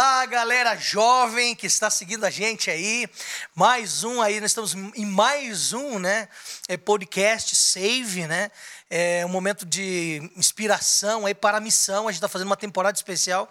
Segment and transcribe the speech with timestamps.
[0.00, 3.06] Olá, galera jovem que está seguindo a gente aí.
[3.54, 6.26] Mais um aí, nós estamos em mais um, né,
[6.68, 8.50] é podcast Save, né?
[8.88, 12.08] É um momento de inspiração aí para a missão.
[12.08, 13.46] A gente está fazendo uma temporada especial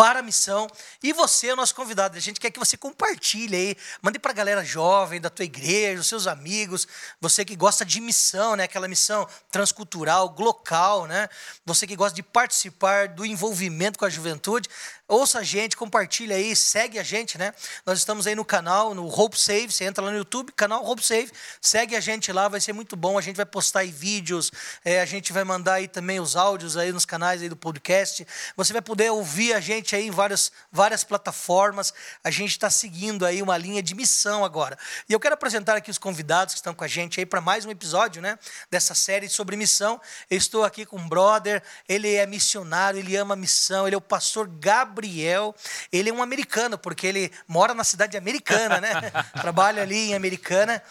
[0.00, 0.66] para a missão.
[1.02, 2.16] E você é o nosso convidado.
[2.16, 6.00] A gente quer que você compartilhe aí, mande para a galera jovem da tua igreja,
[6.00, 6.88] os seus amigos,
[7.20, 8.64] você que gosta de missão, né?
[8.64, 11.28] Aquela missão transcultural, local, né?
[11.66, 14.70] Você que gosta de participar do envolvimento com a juventude.
[15.10, 17.52] Ouça a gente, compartilha aí, segue a gente, né?
[17.84, 19.72] Nós estamos aí no canal, no Hope Save.
[19.72, 22.94] Você entra lá no YouTube, canal Hope Save, segue a gente lá, vai ser muito
[22.94, 23.18] bom.
[23.18, 24.52] A gente vai postar aí vídeos,
[24.84, 28.24] é, a gente vai mandar aí também os áudios aí nos canais aí do podcast.
[28.56, 31.92] Você vai poder ouvir a gente aí em várias, várias plataformas.
[32.22, 34.78] A gente está seguindo aí uma linha de missão agora.
[35.08, 37.64] E eu quero apresentar aqui os convidados que estão com a gente aí para mais
[37.64, 38.38] um episódio, né?
[38.70, 40.00] Dessa série sobre missão.
[40.30, 44.00] Eu estou aqui com um brother, ele é missionário, ele ama missão, ele é o
[44.00, 44.99] pastor Gabriel.
[45.00, 45.54] Gabriel,
[45.90, 48.92] ele é um americano, porque ele mora na cidade americana, né?
[49.40, 50.82] Trabalha ali em Americana.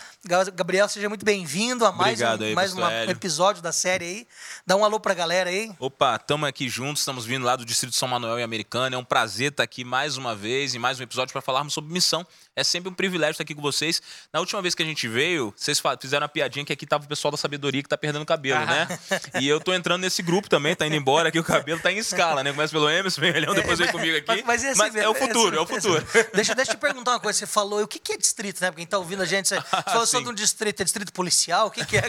[0.55, 4.27] Gabriel, seja muito bem-vindo a mais, Obrigado um, aí, mais um episódio da série aí.
[4.65, 5.71] Dá um alô pra galera aí.
[5.77, 8.95] Opa, estamos aqui juntos, estamos vindo lá do Distrito de São Manuel e Americana.
[8.95, 11.93] É um prazer estar aqui mais uma vez, em mais um episódio para falarmos sobre
[11.93, 12.25] missão.
[12.59, 14.02] É sempre um privilégio estar aqui com vocês.
[14.33, 17.07] Na última vez que a gente veio, vocês fizeram uma piadinha que aqui tava o
[17.07, 18.99] pessoal da sabedoria que tá perdendo cabelo, né?
[19.39, 21.97] E eu tô entrando nesse grupo também, tá indo embora aqui, o cabelo tá em
[21.97, 22.52] escala, né?
[22.52, 24.43] Começa pelo Emerson, vem Elhão, depois vem comigo aqui.
[24.45, 26.05] Mas, mas é, assim, é o futuro, é o futuro.
[26.33, 27.39] Deixa, deixa eu te perguntar uma coisa.
[27.39, 28.71] Você falou, o que, que é distrito, né?
[28.71, 30.23] Porque quem tá ouvindo a gente, você falou só Sim.
[30.25, 30.81] de um distrito.
[30.81, 31.67] É distrito policial?
[31.67, 32.03] O que, que é?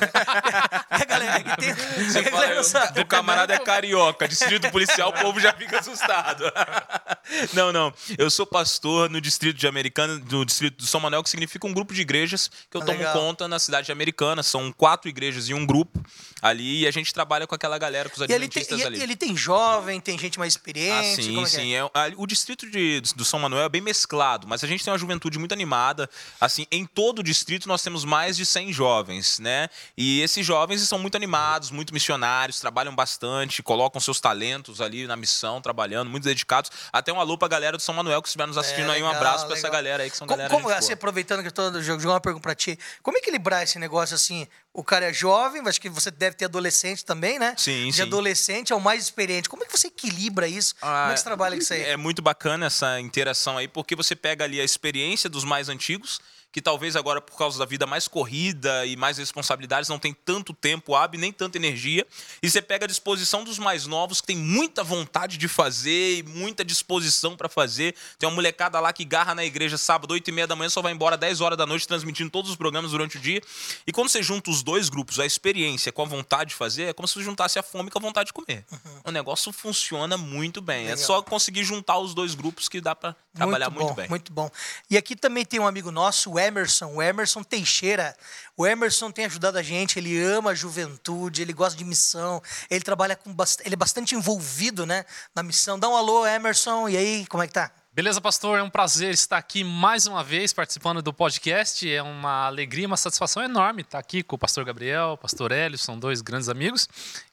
[0.91, 1.75] a galera que tem.
[1.75, 3.01] Você a fala, sabe.
[3.01, 6.45] o camarada é carioca, distrito policial, o povo já fica assustado.
[7.53, 7.93] Não, não.
[8.19, 11.73] Eu sou pastor no distrito de Americana, no distrito de São Manuel, que significa um
[11.73, 13.13] grupo de igrejas que eu Ah, tomo legal.
[13.15, 14.43] conta na cidade de Americana.
[14.43, 16.03] São quatro igrejas e um grupo
[16.43, 18.85] ali, e a gente trabalha com aquela galera, com os E ele, tem, adventistas e
[18.85, 19.03] ali.
[19.03, 21.23] ele tem jovem, tem gente mais Ah, experiente.
[21.23, 21.53] sim, como é é?
[21.53, 21.75] sim.
[21.75, 24.91] É, a- o distrito de, do São Manuel é bem mesclado, mas a gente tem
[24.93, 26.09] uma juventude muito animada.
[26.41, 29.69] Assim, em todo o distrito nós temos mais de 100 jovens, né?
[29.97, 35.17] E esses jovens são muito animados, muito missionários, trabalham bastante, colocam seus talentos ali na
[35.17, 36.71] missão, trabalhando, muito dedicados.
[36.93, 39.03] Até um alô pra galera do São Manuel que estiver nos assistindo É, aí.
[39.03, 40.95] Um legal, abraço pra essa galera aí que são Como, galera como assim, boa.
[40.95, 44.47] aproveitando que eu tô jogando uma pergunta pra ti, como equilibrar esse negócio assim?
[44.73, 47.55] O cara é jovem, acho que você deve ter adolescente também, né?
[47.57, 48.03] Sim, De sim.
[48.03, 49.49] adolescente ao mais experiente.
[49.49, 50.75] Como é que você equilibra isso?
[50.79, 51.83] como é que você trabalha com isso aí?
[51.83, 56.21] É muito bacana essa interação aí, porque você pega ali a experiência dos mais antigos,
[56.53, 60.53] que talvez agora, por causa da vida mais corrida e mais responsabilidades, não tem tanto
[60.53, 62.07] tempo hábil, nem tanta energia.
[62.43, 66.23] E você pega a disposição dos mais novos, que tem muita vontade de fazer e
[66.23, 67.95] muita disposição para fazer.
[68.19, 70.83] Tem uma molecada lá que garra na igreja sábado, 8 e meia da manhã, só
[70.83, 73.41] vai embora 10 horas da noite, transmitindo todos os programas durante o dia.
[73.87, 76.93] E quando você junta os dois grupos, a experiência com a vontade de fazer, é
[76.93, 78.65] como se você juntasse a fome com a vontade de comer.
[79.05, 80.87] O negócio funciona muito bem.
[80.87, 81.07] É Legal.
[81.07, 84.09] só conseguir juntar os dois grupos que dá para trabalhar muito, bom, bem.
[84.09, 84.51] Muito bom.
[84.89, 88.17] E aqui também tem um amigo nosso, o Emerson, o Emerson Teixeira.
[88.57, 92.85] O Emerson tem ajudado a gente, ele ama a juventude, ele gosta de missão, ele
[92.85, 93.35] trabalha com
[93.65, 95.79] ele é bastante envolvido, né, na missão.
[95.79, 97.71] Dá um alô, Emerson, e aí, como é que tá?
[98.01, 98.59] Beleza, pastor?
[98.59, 101.87] É um prazer estar aqui mais uma vez participando do podcast.
[101.87, 105.77] É uma alegria, uma satisfação enorme estar aqui com o pastor Gabriel, o pastor Hélio,
[105.77, 106.89] são dois grandes amigos.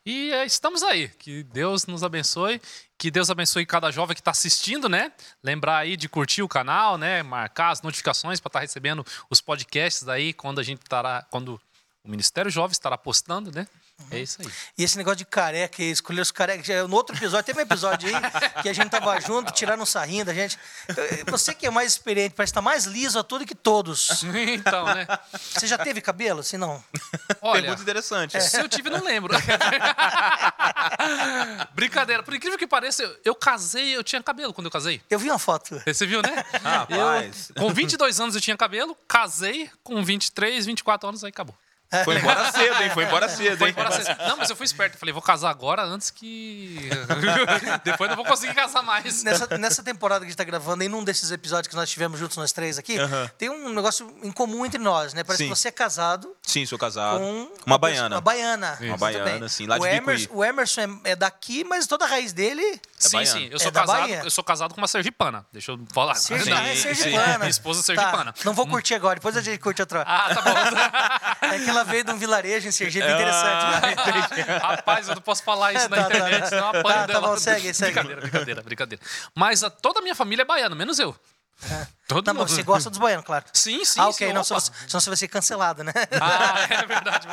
[0.05, 1.07] E é, estamos aí.
[1.07, 2.61] Que Deus nos abençoe.
[2.97, 5.13] Que Deus abençoe cada jovem que está assistindo, né?
[5.41, 7.23] Lembrar aí de curtir o canal, né?
[7.23, 11.25] Marcar as notificações para estar recebendo os podcasts daí quando a gente estará.
[11.31, 11.61] Quando
[12.03, 13.65] o Ministério Jovem estará postando, né?
[14.11, 14.47] É isso aí.
[14.77, 16.65] E esse negócio de careca, escolher os carecas.
[16.65, 18.15] já- No outro episódio, teve um episódio aí
[18.63, 20.57] que a gente tava junto, tiraram um sarrinho da gente.
[21.29, 24.23] Você que é mais experiente, parece estar mais liso a tudo que todos.
[24.57, 25.05] Então, né?
[25.33, 26.39] Você já teve cabelo?
[26.41, 26.81] Assim, não?
[27.41, 28.39] Olha, Pergunta interessante.
[28.41, 29.33] Se eu tive, não lembro.
[31.73, 32.23] Brincadeira.
[32.23, 35.01] Por incrível que pareça, eu, eu casei, eu tinha cabelo quando eu casei.
[35.09, 35.81] Eu vi uma foto.
[35.85, 36.43] Você viu, né?
[36.63, 37.51] Rapaz.
[37.55, 41.55] Eu, com 22 anos eu tinha cabelo, casei, com 23, 24 anos, aí acabou.
[42.03, 42.89] Foi embora cedo, hein?
[42.93, 43.73] Foi embora cedo, hein?
[43.77, 44.95] Agora, você- não, mas eu fui esperto.
[44.95, 46.89] Eu falei, vou casar agora antes que.
[47.83, 49.23] Depois não vou conseguir casar mais.
[49.23, 52.19] Nessa, nessa temporada que a gente tá gravando, em um desses episódios que nós tivemos
[52.19, 52.97] juntos, nós três aqui,
[53.37, 55.23] tem um negócio em comum entre nós, né?
[55.23, 55.49] Parece Sim.
[55.49, 57.19] que você é casado Sim, sou casado.
[57.19, 58.15] com uma baiana.
[58.15, 58.77] Uma baiana.
[58.79, 59.97] Uma Muito baiana, sim, lá de o Bicuí.
[59.97, 62.79] Emerson, o Emerson é, é daqui, mas toda a raiz dele.
[62.97, 63.39] sim, baiano.
[63.39, 63.47] sim.
[63.49, 64.21] Eu É sou, da casado, Bahia?
[64.23, 65.45] eu sou casado com uma sergipana.
[65.53, 66.15] Deixa eu falar.
[66.15, 66.93] Sim, ah, é sim.
[66.93, 67.37] sergipana.
[67.39, 68.33] Minha esposa é Tá, sergipana.
[68.43, 70.03] Não vou curtir agora, depois a gente curte outra.
[70.05, 71.47] Ah, tá bom.
[71.47, 73.65] É que ela veio de um vilarejo em Sergipe interessante.
[74.35, 74.57] né?
[74.61, 76.47] Rapaz, eu não posso falar isso É, na tá, tá, internet, tá.
[76.49, 77.27] senão apanho Tá, tá dela.
[77.27, 77.91] bom, segue, segue.
[77.93, 79.03] Brincadeira, brincadeira, brincadeira.
[79.35, 81.15] Mas a, toda a minha família é baiana, menos eu.
[82.07, 82.47] Todo mas mundo.
[82.49, 83.43] você gosta dos baianos, claro.
[83.51, 83.99] Sim, sim.
[83.99, 84.27] ah, ok.
[84.27, 84.59] sim, Não, opa.
[84.61, 85.91] senão, você vai ser cancelado, né?
[86.21, 87.27] Ah, é verdade.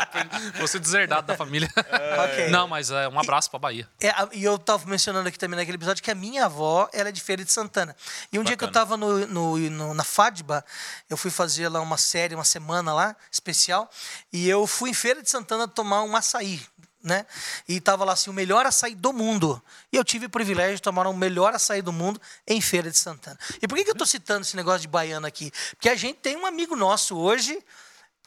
[0.59, 1.71] Vou ser deserdado da família.
[2.25, 2.49] Ok.
[2.49, 3.89] Não, mas é, um abraço pra Bahia.
[4.03, 7.13] É, e eu tava mencionando aqui também naquele episódio que a minha avó ela é
[7.13, 7.95] de Feira de Santana.
[8.33, 8.87] E um dia que eu Bacana.
[8.87, 10.65] tava no, no- no- na FADBA,
[11.09, 13.89] eu fui fazer lá uma série, uma semana lá, especial,
[14.33, 16.61] e eu fui em Feira de Santana tomar um açaí.
[17.05, 17.27] Né?
[17.69, 19.63] E tava lá assim, o melhor açaí do mundo.
[19.93, 22.19] E eu tive o privilégio de tomar o melhor açaí do mundo
[22.49, 23.39] em Feira de Santana.
[23.61, 25.53] E por que, que eu tô citando esse negócio de baiano aqui?
[25.73, 27.63] Porque a gente tem um amigo nosso hoje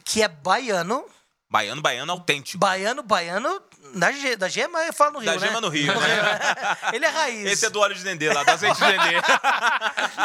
[0.06, 1.04] que é baiano,
[1.50, 2.60] Baiano, baiano autêntico.
[2.60, 3.62] baiano, baiano
[3.96, 5.48] da, Ge- da Gema, eu falo no Rio, Da né?
[5.48, 6.20] Gema no Rio, né?
[6.94, 7.46] Ele é raiz.
[7.48, 9.16] Esse é do óleo de dendê, lá, do azeite de dendê.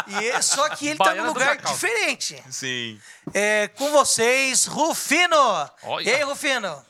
[0.20, 2.42] E é- só que ele tá Baiano num lugar diferente.
[2.50, 3.00] Sim.
[3.32, 5.36] É, com vocês, Rufino.
[5.84, 6.04] Olha.
[6.10, 6.84] E aí, Rufino?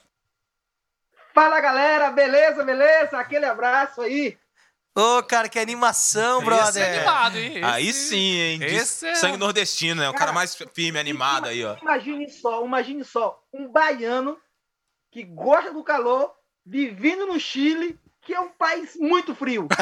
[1.34, 3.18] Fala galera, beleza, beleza?
[3.18, 4.36] Aquele abraço aí.
[4.94, 6.82] Ô, cara, que animação, Esse brother.
[6.82, 7.52] é animado, hein?
[7.56, 8.58] Esse- Aí sim, hein?
[8.58, 10.08] De esse é- Sangue nordestino, né?
[10.08, 11.76] O cara Cara, mais firme, animado aí, ó.
[11.80, 14.38] Imagine só, imagine só, um baiano
[15.10, 16.34] que gosta do calor,
[16.66, 19.66] vivendo no Chile, que é um país muito frio.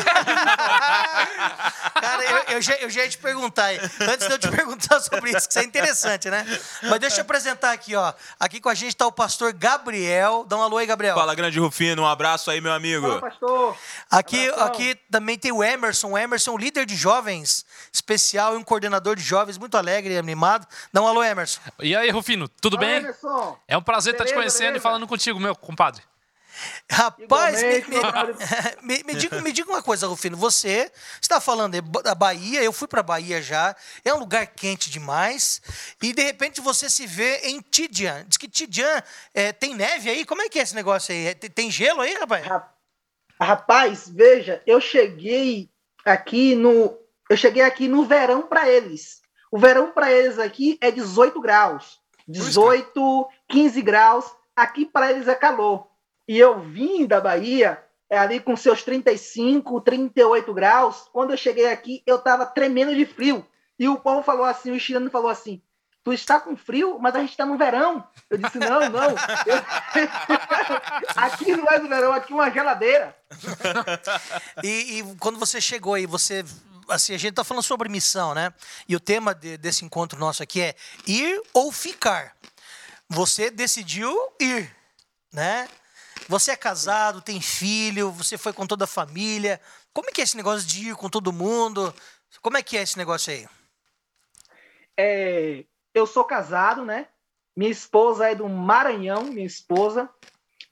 [2.00, 4.98] Cara, eu, eu já, eu já ia te perguntar, aí, antes de eu te perguntar
[5.00, 6.46] sobre isso, que isso é interessante, né?
[6.84, 8.12] Mas deixa eu apresentar aqui, ó.
[8.38, 10.46] Aqui com a gente tá o pastor Gabriel.
[10.48, 11.14] Dá um alô aí, Gabriel.
[11.14, 13.06] Fala, grande Rufino, um abraço aí, meu amigo.
[13.06, 13.76] Fala, pastor.
[14.10, 14.66] Aqui, Abração.
[14.68, 16.12] aqui também tem o Emerson.
[16.12, 20.66] O Emerson, líder de jovens especial e um coordenador de jovens muito alegre e animado.
[20.90, 21.60] Dá um alô, Emerson.
[21.80, 22.96] E aí, Rufino, tudo Fala, bem?
[22.98, 23.58] Emerson.
[23.68, 24.82] É um prazer estar te Beleza, conhecendo e beleza.
[24.82, 26.02] falando contigo, meu compadre.
[26.90, 28.02] Rapaz, me, me-
[28.82, 30.36] me- me diga, me diga uma coisa, Rufino.
[30.36, 30.90] Você
[31.20, 33.74] está falando da Bahia, eu fui para Bahia já.
[34.04, 35.60] É um lugar quente demais.
[36.02, 38.24] E de repente você se vê em Tidian.
[38.26, 39.02] Diz que Tidian
[39.34, 40.24] é, tem neve aí.
[40.24, 41.26] Como é que é esse negócio aí?
[41.28, 42.46] É, Tem, tem gelo aí, rapaz?
[42.46, 42.72] Ra-
[43.40, 45.70] Rapaz, veja, eu cheguei
[46.04, 46.98] aqui no
[47.30, 49.20] eu cheguei aqui no verão para eles.
[49.50, 52.00] O verão para eles aqui é 18 graus.
[52.28, 54.24] 18, 15 graus.
[54.54, 55.86] Aqui para eles é calor.
[56.30, 61.08] E eu vim da Bahia é ali com seus 35, 38 graus.
[61.12, 63.44] Quando eu cheguei aqui, eu tava tremendo de frio.
[63.76, 65.60] E o povo falou assim, o chileno falou assim:
[66.04, 68.06] Tu está com frio, mas a gente está no verão.
[68.30, 69.10] Eu disse: Não, não.
[69.10, 69.62] Eu-
[71.16, 73.16] aqui não é no verão, aqui é uma geladeira.
[74.62, 76.44] E, e quando você chegou aí, você.
[76.88, 78.54] Assim, a gente tá falando sobre missão, né?
[78.88, 80.76] E o tema de- desse encontro nosso aqui é
[81.08, 82.36] ir ou ficar.
[83.08, 84.70] Você decidiu ir,
[85.32, 85.68] né?
[86.28, 89.60] Você é casado, tem filho, você foi com toda a família.
[89.92, 91.94] Como é que é esse negócio de ir com todo mundo?
[92.40, 93.48] Como é que é esse negócio aí?
[94.96, 95.64] É,
[95.94, 97.08] eu sou casado, né?
[97.56, 100.08] Minha esposa é do Maranhão, minha esposa.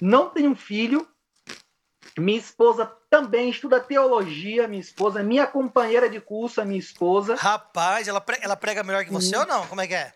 [0.00, 1.08] Não tenho filho.
[2.16, 5.22] Minha esposa também estuda teologia, minha esposa.
[5.22, 7.34] Minha companheira de curso, minha esposa.
[7.34, 9.66] Rapaz, ela prega, ela prega melhor que você ou não?
[9.66, 10.12] Como é que é?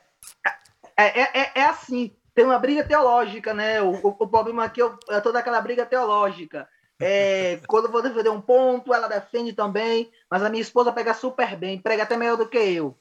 [0.97, 3.81] É, é, é- é assim, tem uma briga teológica, né?
[3.83, 6.69] O, o- o problema aqui é, é toda aquela briga teológica.
[7.01, 11.13] É, quando eu vou defender um ponto, ela defende também, mas a minha esposa pega
[11.13, 12.97] super bem, prega até melhor do que eu.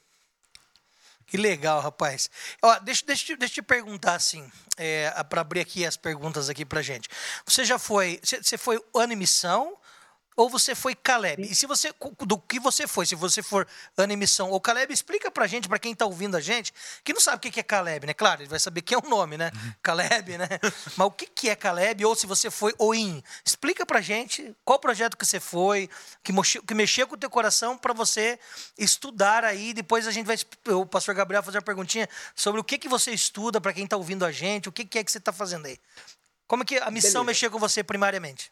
[1.28, 2.30] Que legal, rapaz.
[2.62, 6.66] Ó, deixa, deixa, deixa eu te perguntar assim, é, para abrir aqui as perguntas aqui
[6.66, 7.07] pra gente.
[7.45, 9.77] Você já foi, você foi ano e missão
[10.42, 11.44] ou você foi Caleb?
[11.44, 11.94] E se você
[12.26, 15.77] do que você foi, se você for ano missão ou Caleb, explica pra gente, pra
[15.77, 16.74] quem tá ouvindo a gente,
[17.04, 18.13] que não sabe o que é Caleb, né?
[18.13, 19.51] Claro, ele vai saber que é o nome, né?
[19.84, 20.48] Caleb, né?
[20.98, 23.24] Mas o que é Caleb ou se você foi Oim?
[23.46, 25.88] Explica pra gente qual projeto que você foi,
[26.24, 28.39] que mexeu, que mexeu com o teu coração pra você
[28.77, 30.38] estudar aí, depois a gente vai
[30.75, 33.96] o pastor Gabriel fazer uma perguntinha sobre o que que você estuda pra quem tá
[33.96, 35.80] ouvindo a gente, o que que é que você tá fazendo aí?
[36.48, 37.24] Como que a missão Beleza.
[37.24, 38.51] mexeu com você primariamente?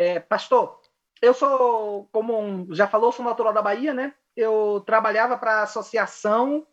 [0.00, 0.80] É, pastor,
[1.20, 4.14] eu sou, como um- já falou, sou natural da Bahia, né?
[4.34, 6.66] Eu trabalhava para a associação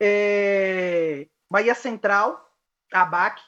[0.00, 2.48] é, Bahia Central,
[2.94, 3.42] a ABAC,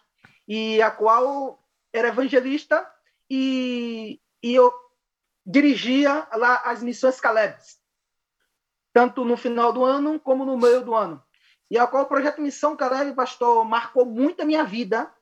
[0.48, 1.62] e a qual
[1.92, 2.84] era evangelista
[3.30, 4.72] e, e eu
[5.46, 7.56] dirigia lá as missões Caleb,
[8.92, 11.22] tanto no final do ano como no meio do ano.
[11.70, 15.14] E a qual o projeto Missão Caleb, pastor, marcou muito a minha vida,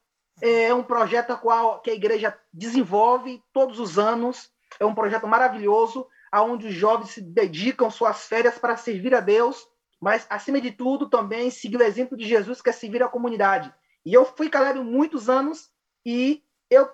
[0.42, 4.50] é um projeto a qual que a igreja desenvolve todos os anos.
[4.78, 9.66] É um projeto maravilhoso, aonde os jovens se dedicam suas férias para servir a Deus,
[10.00, 13.72] mas acima de tudo também seguir o exemplo de Jesus, que é servir a comunidade.
[14.04, 15.68] E eu fui Caleb muitos anos
[16.06, 16.88] e eu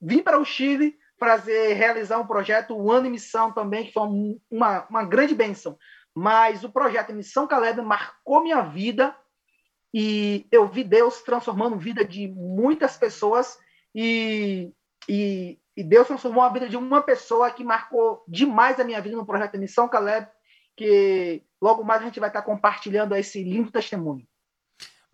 [0.00, 4.02] vim para o Chile fazer realizar um projeto o ano em missão também, que foi
[4.02, 5.78] um- uma, uma grande bênção.
[6.14, 9.16] Mas o projeto Missão Caleb marcou minha vida
[9.92, 13.58] e eu vi Deus transformando a vida de muitas pessoas
[13.94, 14.72] e,
[15.08, 19.16] e, e Deus transformou a vida de uma pessoa que marcou demais a minha vida
[19.16, 20.26] no projeto Missão Caleb
[20.76, 24.26] que logo mais a gente vai estar compartilhando esse lindo testemunho.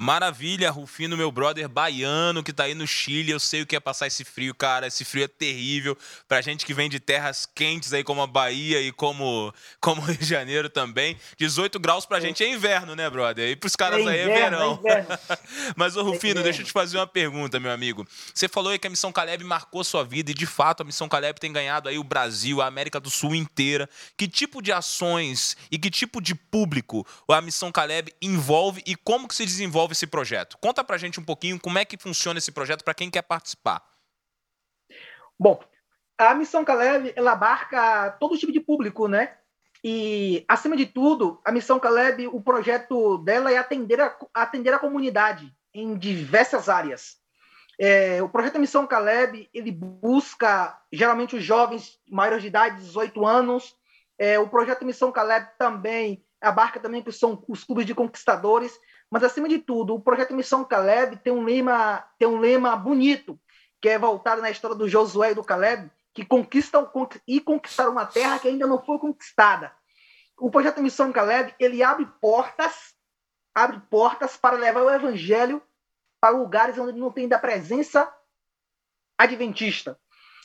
[0.00, 3.33] Maravilha, Rufino, meu brother baiano que tá aí no Chile.
[3.33, 4.87] Eu sei o que é passar esse frio, cara.
[4.87, 5.99] Esse frio é terrível.
[6.28, 9.52] Pra gente que vem de terras quentes aí, como a Bahia e como,
[9.83, 11.17] como Rio de Janeiro também.
[11.37, 13.50] 18 graus pra gente é inverno, né, brother?
[13.50, 14.81] E pros caras é aí é verão.
[14.85, 15.05] É
[15.75, 18.07] Mas, ô Rufino, é deixa eu te fazer uma pergunta, meu amigo.
[18.33, 21.09] Você falou aí que a Missão Caleb marcou sua vida e, de fato, a Missão
[21.09, 23.90] Caleb tem ganhado aí o Brasil, a América do Sul inteira.
[24.17, 29.26] Que tipo de ações e que tipo de público a Missão Caleb envolve e como
[29.26, 30.59] que se desenvolve desenvolve esse projeto?
[30.61, 33.83] Conta pra gente um pouquinho como é que funciona esse projeto para quem quer participar.
[35.38, 35.61] Bom,
[36.16, 39.37] a Missão Caleb, ela abarca todo tipo de público, né?
[39.83, 44.78] E, acima de tudo, a Missão Caleb, o projeto dela é atender a, atender a
[44.78, 47.16] comunidade em diversas áreas.
[47.80, 53.76] É, o projeto Missão Caleb, ele busca, geralmente, os jovens maiores de idade, 18 anos.
[54.18, 58.73] É, o projeto Missão Caleb também abarca também que são os clubes de conquistadores.
[59.11, 63.38] Mas, acima de tudo, o projeto Missão Caleb tem um lema, tem um lema bonito,
[63.81, 66.91] que é voltado na história do Josué e do Caleb, que conquistam
[67.27, 69.73] e conquistaram uma terra que ainda não foi conquistada.
[70.37, 72.95] O projeto Missão Caleb, ele abre portas,
[73.55, 75.62] abre portas para levar o evangelho
[76.21, 78.12] para lugares onde não tem da presença
[79.17, 79.99] adventista.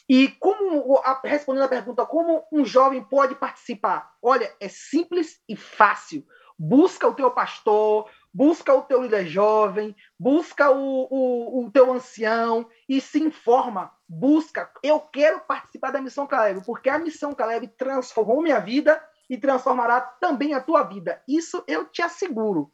[0.08, 4.14] E como respondendo a pergunta, como um jovem pode participar?
[4.22, 6.26] Olha, é simples e fácil.
[6.58, 12.68] Busca o teu pastor, busca o teu líder jovem, busca o, o, o, teu ancião
[12.90, 14.72] e se informa, busca.
[14.82, 20.02] Eu quero participar da missão Caleb, porque a missão Caleb transformou minha vida e transformará
[20.02, 21.22] também a tua vida.
[21.28, 22.72] Isso eu te asseguro.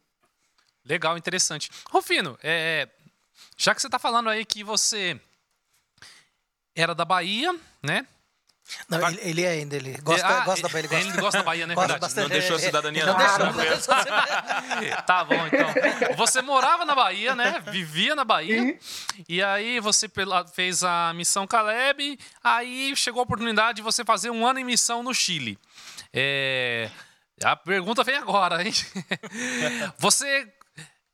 [0.84, 1.70] Legal, interessante.
[1.90, 2.88] Rufino, é,
[3.56, 5.20] já que você está falando aí que você
[6.74, 8.06] era da Bahia, né?
[8.88, 10.80] Não, ele, ele, é ainda, ele gosta, ah, gosta da Bahia.
[10.80, 11.74] Ele gosta, ele gosta da Bahia, né?
[11.74, 13.18] Gosta bastante, não deixou a cidadania, não.
[13.18, 13.94] Não, deixou,
[15.06, 16.16] Tá bom, então.
[16.16, 17.62] Você morava na Bahia, né?
[17.70, 18.78] Vivia na Bahia.
[19.28, 20.08] E aí você
[20.52, 25.02] fez a missão Caleb, aí chegou a oportunidade de você fazer um ano em missão
[25.02, 25.58] no Chile.
[26.12, 26.90] É...
[27.42, 28.72] A pergunta vem agora, hein?
[29.98, 30.46] Você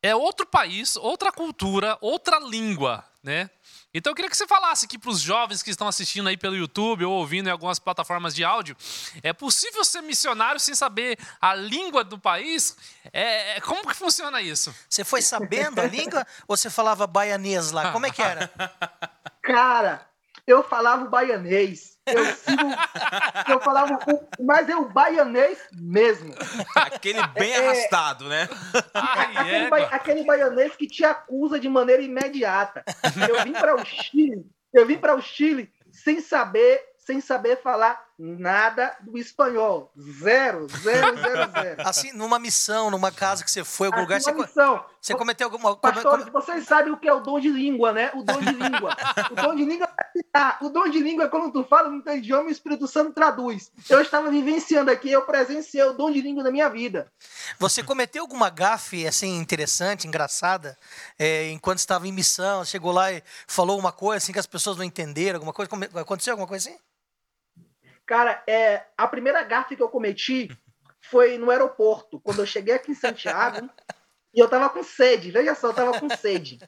[0.02, 3.48] é outro país, outra cultura, outra língua, né?
[3.96, 6.54] Então eu queria que você falasse aqui para os jovens que estão assistindo aí pelo
[6.54, 8.76] YouTube ou ouvindo em algumas plataformas de áudio,
[9.22, 12.76] é possível ser missionário sem saber a língua do país?
[13.10, 14.74] É, é como que funciona isso?
[14.86, 17.90] Você foi sabendo a língua ou você falava baianês lá?
[17.90, 18.52] Como é que era?
[19.40, 20.06] Cara,
[20.46, 21.96] eu falava o baianês.
[22.06, 22.62] Eu sigo.
[23.50, 26.34] eu falava o, mas é o baianês mesmo.
[26.74, 28.48] Aquele bem é, arrastado, né?
[28.94, 32.84] Ai, aquele, é, ba, aquele baianês que te acusa de maneira imediata.
[33.28, 38.05] Eu vim para o Chile, eu vim para o Chile sem saber sem saber falar
[38.18, 39.92] nada do espanhol.
[39.96, 41.82] Zero, zero, zero, zero.
[41.88, 44.84] Assim, numa missão, numa casa que você foi, algum assim, lugar, você, missão.
[45.00, 45.76] você cometeu alguma...
[45.76, 46.30] Pastores, come...
[46.30, 48.10] vocês sabem o que é o dom de língua, né?
[48.14, 48.96] O dom de língua.
[49.30, 50.06] o dom de língua é
[50.60, 53.12] o dom de língua é quando tu fala no teu idioma e o Espírito Santo
[53.12, 53.70] traduz.
[53.88, 57.10] Eu estava vivenciando aqui, eu presenciei o dom de língua na minha vida.
[57.58, 60.76] Você cometeu alguma gafe, assim, interessante, engraçada,
[61.18, 64.76] é, enquanto estava em missão, chegou lá e falou uma coisa, assim, que as pessoas
[64.76, 66.78] não entenderam, alguma coisa, aconteceu alguma coisa assim?
[68.06, 70.48] Cara, é, a primeira gafe que eu cometi
[71.00, 73.68] foi no aeroporto, quando eu cheguei aqui em Santiago
[74.34, 75.30] e eu tava com sede.
[75.30, 76.58] Veja só, eu tava com sede.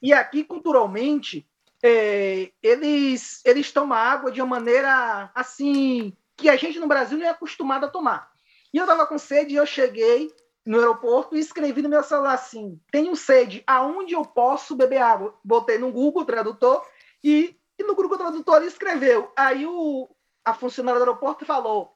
[0.00, 1.46] E aqui, culturalmente,
[1.82, 7.26] é, eles, eles tomam água de uma maneira assim que a gente no Brasil não
[7.26, 8.30] é acostumado a tomar.
[8.72, 10.32] E eu tava com sede e eu cheguei
[10.64, 15.34] no aeroporto e escrevi no meu celular assim: tenho sede, aonde eu posso beber água?
[15.42, 16.86] Botei no Google Tradutor
[17.22, 19.32] e, e no Google Tradutor ele escreveu.
[19.36, 20.08] Aí o,
[20.48, 21.94] a funcionária do aeroporto falou: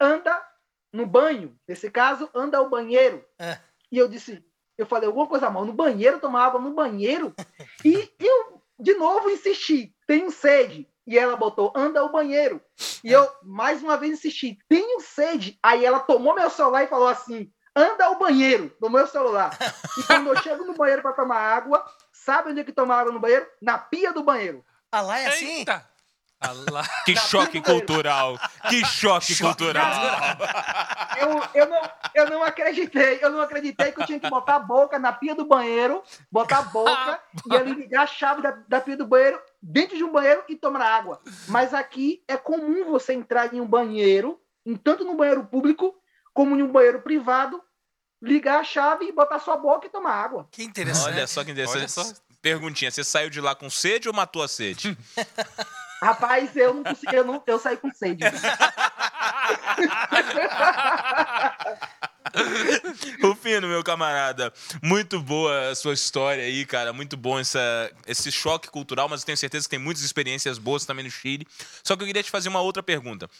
[0.00, 0.42] anda
[0.92, 3.24] no banho, nesse caso, anda ao banheiro.
[3.38, 3.58] É.
[3.90, 4.44] E eu disse,
[4.76, 7.34] eu falei alguma coisa mal, no banheiro, tomar água no banheiro.
[7.84, 10.88] e eu, de novo, insisti, tenho sede.
[11.06, 12.60] E ela botou, anda ao banheiro.
[13.02, 15.58] E eu, mais uma vez, insisti, tenho sede.
[15.62, 19.56] Aí ela tomou meu celular e falou assim, anda ao banheiro, no meu celular.
[19.98, 23.12] E quando eu chego no banheiro para tomar água, sabe onde é que toma água
[23.12, 23.46] no banheiro?
[23.60, 24.64] Na pia do banheiro.
[24.92, 25.58] Ah, lá é assim?
[25.58, 25.91] Eita.
[27.04, 28.38] Que choque cultural!
[28.68, 29.92] Que choque, choque cultural!
[31.18, 34.58] Eu, eu, não, eu não acreditei, eu não acreditei que eu tinha que botar a
[34.58, 37.20] boca na pia do banheiro, botar a boca
[37.50, 40.56] e ali ligar a chave da, da pia do banheiro dentro de um banheiro e
[40.56, 41.20] tomar água.
[41.48, 44.40] Mas aqui é comum você entrar em um banheiro,
[44.82, 45.94] tanto no banheiro público
[46.32, 47.62] como em um banheiro privado,
[48.20, 50.48] ligar a chave e botar sua boca e tomar água.
[50.50, 51.14] Que interessante.
[51.14, 52.20] Olha só que interessante.
[52.40, 54.96] Perguntinha, você saiu de lá com sede ou matou a sede?
[56.02, 58.24] Rapaz, eu não consegui, eu, não, eu saí com sede.
[63.22, 66.92] Rufino, meu camarada, muito boa a sua história aí, cara.
[66.92, 70.84] Muito bom essa, esse choque cultural, mas eu tenho certeza que tem muitas experiências boas
[70.84, 71.46] também no Chile.
[71.84, 73.30] Só que eu queria te fazer uma outra pergunta.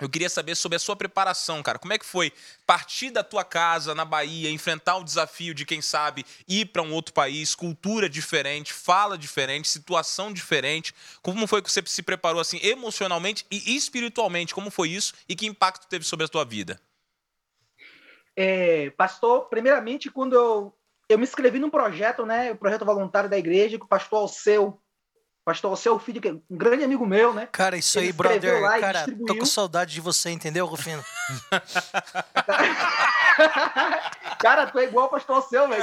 [0.00, 1.78] Eu queria saber sobre a sua preparação, cara.
[1.78, 2.32] Como é que foi
[2.66, 6.92] partir da tua casa na Bahia, enfrentar o desafio de, quem sabe, ir para um
[6.92, 10.92] outro país, cultura diferente, fala diferente, situação diferente?
[11.22, 14.54] Como foi que você se preparou assim emocionalmente e espiritualmente?
[14.54, 16.80] Como foi isso e que impacto teve sobre a tua vida?
[18.36, 20.76] É, pastor, primeiramente, quando eu,
[21.08, 24.80] eu me inscrevi num projeto, né, o projeto voluntário da igreja, que o pastor Alceu
[25.44, 27.46] Pastor, você é o filho que é um grande amigo meu, né?
[27.52, 28.62] Cara, isso Ele aí, brother.
[28.80, 31.04] Cara, tô com saudade de você, entendeu, Rufino?
[34.40, 35.82] cara, tu é igual o pastor seu, velho.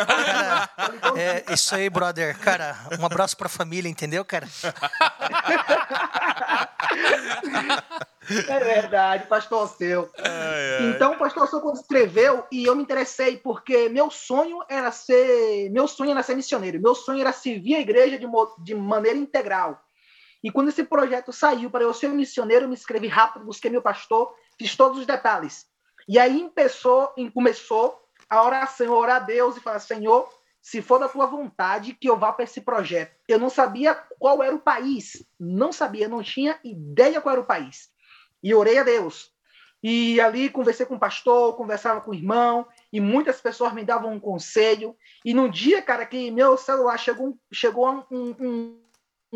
[1.16, 2.36] É, isso aí, brother.
[2.40, 4.48] Cara, um abraço pra família, entendeu, cara?
[8.40, 10.10] É verdade, pastor seu.
[10.18, 10.90] Ai, ai.
[10.90, 15.70] Então, o pastor seu quando escreveu, e eu me interessei, porque meu sonho era ser.
[15.72, 16.82] Meu sonho era ser missioneiro.
[16.82, 18.28] Meu sonho era servir a igreja de,
[18.64, 19.82] de maneira integral.
[20.44, 23.82] E quando esse projeto saiu para eu ser missioneiro, eu me inscrevi rápido, busquei meu
[23.82, 25.68] pastor, fiz todos os detalhes.
[26.08, 30.28] E aí começou, começou a oração, orar a Deus e falar: Senhor,
[30.62, 33.16] se for da tua vontade, que eu vá para esse projeto.
[33.28, 37.46] Eu não sabia qual era o país, não sabia, não tinha ideia qual era o
[37.46, 37.92] país
[38.44, 39.32] e orei a Deus.
[39.84, 44.14] E ali conversei com o pastor, conversava com o irmão, e muitas pessoas me davam
[44.14, 44.96] um conselho.
[45.26, 48.82] E no dia, cara, que meu celular chegou, chegou um, um,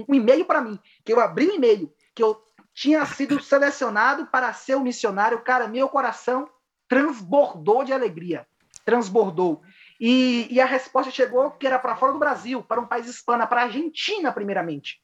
[0.07, 2.39] um e-mail para mim, que eu abri o um e-mail, que eu
[2.73, 6.47] tinha sido selecionado para ser o um missionário, cara, meu coração
[6.87, 8.45] transbordou de alegria.
[8.83, 9.63] Transbordou.
[9.99, 13.47] E, e a resposta chegou que era para fora do Brasil, para um país hispano,
[13.47, 15.01] para a Argentina, primeiramente.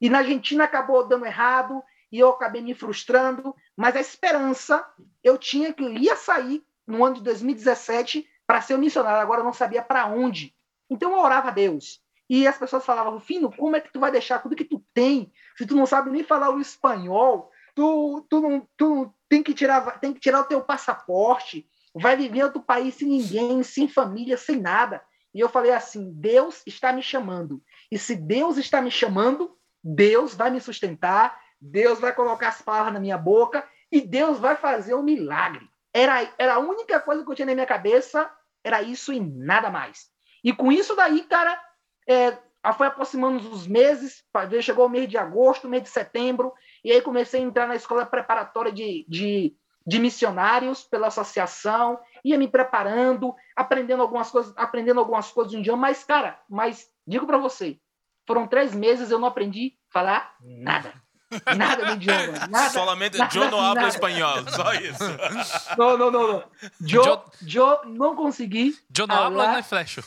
[0.00, 4.84] E na Argentina acabou dando errado, e eu acabei me frustrando, mas a esperança
[5.22, 9.40] eu tinha que eu ia sair no ano de 2017 para ser um missionário, agora
[9.40, 10.54] eu não sabia para onde.
[10.88, 12.02] Então eu orava a Deus.
[12.28, 15.32] E as pessoas falavam, Rufino, como é que tu vai deixar tudo que tu tem,
[15.56, 19.98] se tu não sabe nem falar o espanhol, tu, tu, não, tu tem, que tirar,
[20.00, 24.36] tem que tirar o teu passaporte, vai viver em outro país sem ninguém, sem família,
[24.36, 25.02] sem nada.
[25.34, 27.62] E eu falei assim, Deus está me chamando.
[27.90, 32.94] E se Deus está me chamando, Deus vai me sustentar, Deus vai colocar as palavras
[32.94, 35.68] na minha boca e Deus vai fazer um milagre.
[35.92, 38.30] Era, era a única coisa que eu tinha na minha cabeça,
[38.62, 40.08] era isso e nada mais.
[40.42, 41.60] E com isso daí, cara,
[42.08, 42.38] é,
[42.76, 44.24] foi aproximando os meses,
[44.62, 46.52] chegou o mês de agosto, mês de setembro,
[46.84, 49.54] e aí comecei a entrar na escola preparatória de, de,
[49.86, 55.60] de missionários pela associação, ia me preparando, aprendendo algumas coisas, aprendendo algumas coisas de um
[55.60, 57.78] idioma, mas, cara, mas digo para você,
[58.26, 60.92] foram três meses eu não aprendi a falar nada.
[61.56, 62.46] Nada de idioma.
[62.48, 65.04] Nada, Solamente nada, eu não hablo espanhol, só isso.
[65.78, 66.26] Não, não, não.
[66.28, 66.44] não.
[66.88, 68.76] Eu, eu não consegui.
[68.96, 70.02] Eu não hablo nem flecho.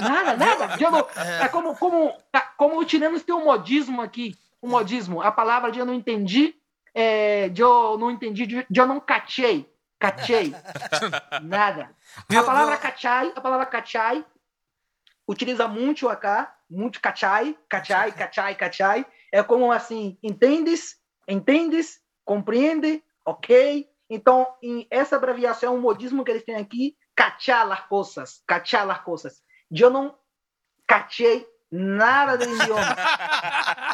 [0.00, 0.76] Nada, nada.
[0.80, 1.06] Eu não,
[1.40, 2.16] é como, como,
[2.56, 4.36] como o chilenos tem um modismo aqui.
[4.62, 5.20] Um modismo.
[5.20, 6.54] A palavra eu não entendi.
[6.94, 8.66] É, eu não entendi.
[8.74, 9.68] Eu não cachei.
[9.98, 10.54] Cachei.
[11.42, 11.90] Nada.
[12.30, 14.24] A palavra cachai, a palavra cachai
[15.26, 20.96] utiliza muito acá, muito cachai, cachai, cachai, cachai é como assim, entendes?
[21.28, 22.00] Entendes?
[22.24, 23.02] Compreende?
[23.24, 23.88] Ok?
[24.08, 24.46] Então,
[24.90, 29.42] essa abreviação é um modismo que eles têm aqui, cachar as coisas, cachar as coisas.
[29.70, 30.18] Eu não
[30.86, 32.96] cachei nada do idioma.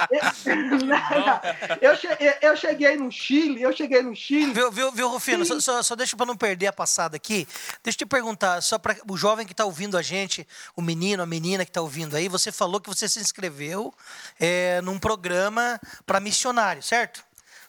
[1.82, 4.52] eu, cheguei, eu cheguei no Chile, eu cheguei no Chile.
[4.52, 5.44] Viu, viu, viu Rufino?
[5.44, 7.46] Só, só, só, deixa para não perder a passada aqui.
[7.82, 11.22] Deixa eu te perguntar, só para o jovem que está ouvindo a gente, o menino,
[11.22, 13.92] a menina que está ouvindo aí, você falou que você se inscreveu
[14.40, 17.25] é, num programa para missionário, certo?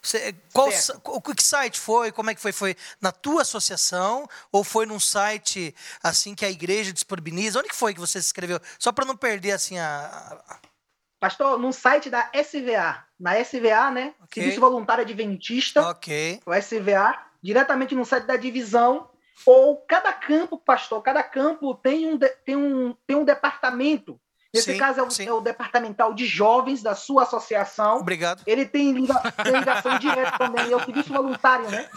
[0.08, 0.70] Você, qual,
[1.06, 2.12] o que site foi?
[2.12, 2.52] Como é que foi?
[2.52, 7.60] Foi na tua associação ou foi num site assim que a igreja disponibiliza?
[7.60, 8.60] Onde que foi que você se inscreveu?
[8.80, 10.42] Só para não perder assim a,
[11.20, 14.14] Pastor, num site da SVA, na SVA, né?
[14.26, 14.44] Okay.
[14.44, 15.90] Serviço Voluntário Adventista.
[15.90, 16.40] Ok.
[16.46, 19.10] O SVA, diretamente no site da divisão.
[19.46, 24.20] Ou cada campo, pastor, cada campo tem um, tem um, tem um departamento
[24.54, 27.98] Nesse sim, caso é o, é o, departamental de jovens da sua associação.
[27.98, 28.42] Obrigado.
[28.46, 31.90] Ele tem, liga, tem ligação direta também, é o serviço voluntário, né?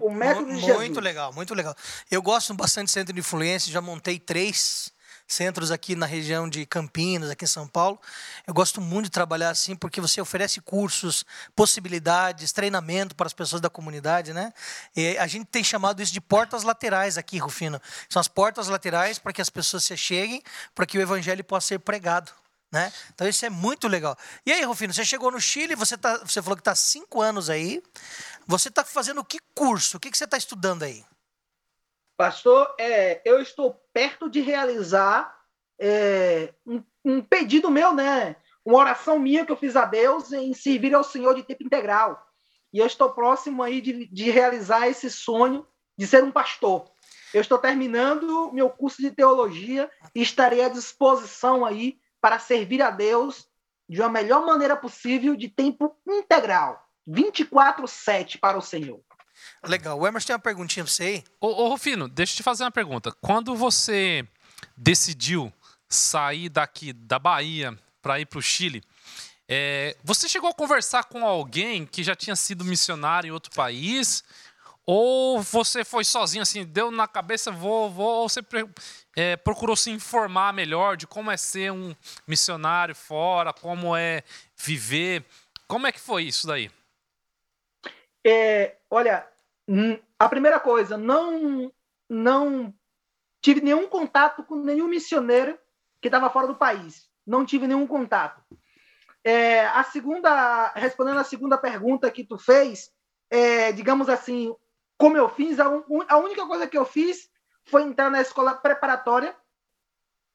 [0.00, 0.78] O método Mu- de Jesus.
[0.78, 1.74] Muito legal, muito legal.
[2.10, 4.92] Eu gosto bastante de centro de influência, já montei três
[5.28, 8.00] centros aqui na região de Campinas, aqui em São Paulo.
[8.46, 13.60] Eu gosto muito de trabalhar assim, porque você oferece cursos, possibilidades, treinamento para as pessoas
[13.60, 14.52] da comunidade, né?
[14.96, 17.80] E a gente tem chamado isso de portas laterais aqui, Rufino.
[18.08, 20.42] São as portas laterais para que as pessoas se cheguem,
[20.74, 22.32] para que o evangelho possa ser pregado.
[22.70, 22.92] Né?
[23.14, 24.16] Então isso é muito legal.
[24.44, 27.48] E aí, Rufino, você chegou no Chile, você, tá, você falou que está cinco anos
[27.48, 27.82] aí.
[28.46, 29.96] Você está fazendo que curso?
[29.96, 31.04] O que, que você está estudando aí?
[32.18, 35.38] Pastor, é, eu estou perto de realizar
[35.78, 38.34] é, um, um pedido meu, né?
[38.64, 42.26] Uma oração minha que eu fiz a Deus em servir ao Senhor de tempo integral.
[42.72, 45.64] E eu estou próximo aí de, de realizar esse sonho
[45.96, 46.90] de ser um pastor.
[47.32, 52.90] Eu estou terminando meu curso de teologia e estarei à disposição aí para servir a
[52.90, 53.48] Deus
[53.88, 56.84] de uma melhor maneira possível, de tempo integral.
[57.08, 59.00] 24-7 para o Senhor.
[59.64, 59.98] Legal.
[59.98, 61.24] O Emerson tem uma perguntinha para você aí.
[61.40, 63.12] Ô, ô, Rufino, deixa eu te fazer uma pergunta.
[63.20, 64.26] Quando você
[64.76, 65.52] decidiu
[65.88, 68.82] sair daqui da Bahia para ir para o Chile,
[69.48, 74.22] é, você chegou a conversar com alguém que já tinha sido missionário em outro país?
[74.84, 78.40] Ou você foi sozinho, assim, deu na cabeça, vou, vou, ou você
[79.14, 81.94] é, procurou se informar melhor de como é ser um
[82.26, 84.22] missionário fora, como é
[84.56, 85.26] viver?
[85.66, 86.70] Como é que foi isso daí?
[88.26, 89.26] É, olha,
[90.18, 91.72] a primeira coisa, não,
[92.08, 92.74] não
[93.40, 95.58] tive nenhum contato com nenhum missionário
[96.00, 97.08] que estava fora do país.
[97.26, 98.42] Não tive nenhum contato.
[99.22, 102.90] É, a segunda, respondendo a segunda pergunta que tu fez,
[103.30, 104.54] é, digamos assim,
[104.96, 107.30] como eu fiz, a, un, a, única coisa que eu fiz
[107.66, 109.36] foi entrar na escola preparatória.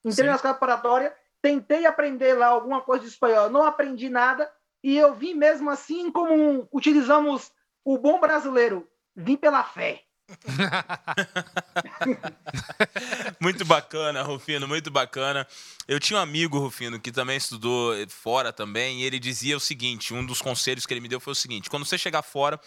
[0.06, 0.30] Entrei Sim.
[0.30, 4.52] na escola preparatória, tentei aprender lá alguma coisa de espanhol, não aprendi nada,
[4.84, 7.52] e eu vim mesmo assim como um, utilizamos
[7.84, 10.04] o bom brasileiro, vim pela fé.
[13.39, 15.47] muito bacana, Rufino, muito bacana.
[15.88, 20.13] Eu tinha um amigo, Rufino, que também estudou fora também, e ele dizia o seguinte:
[20.13, 22.58] um dos conselhos que ele me deu foi o seguinte: quando você chegar fora,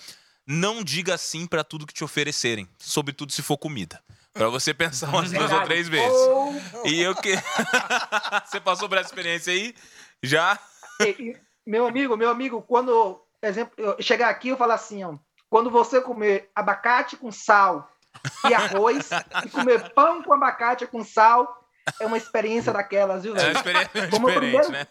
[0.46, 4.02] não diga sim para tudo que te oferecerem, sobretudo se for comida.
[4.32, 6.18] Para você pensar umas duas ou três vezes.
[6.84, 7.32] E eu que.
[8.44, 9.74] você passou por essa experiência aí?
[10.22, 10.60] Já?
[11.66, 15.16] meu amigo, meu amigo, quando exemplo, eu chegar aqui eu falar assim, ó,
[15.48, 17.88] quando você comer abacate com sal
[18.48, 19.10] e arroz
[19.44, 21.64] e comer pão com abacate com sal,
[22.00, 23.36] é uma experiência daquelas, viu?
[23.36, 24.86] É uma experiência diferente, primeiro, né?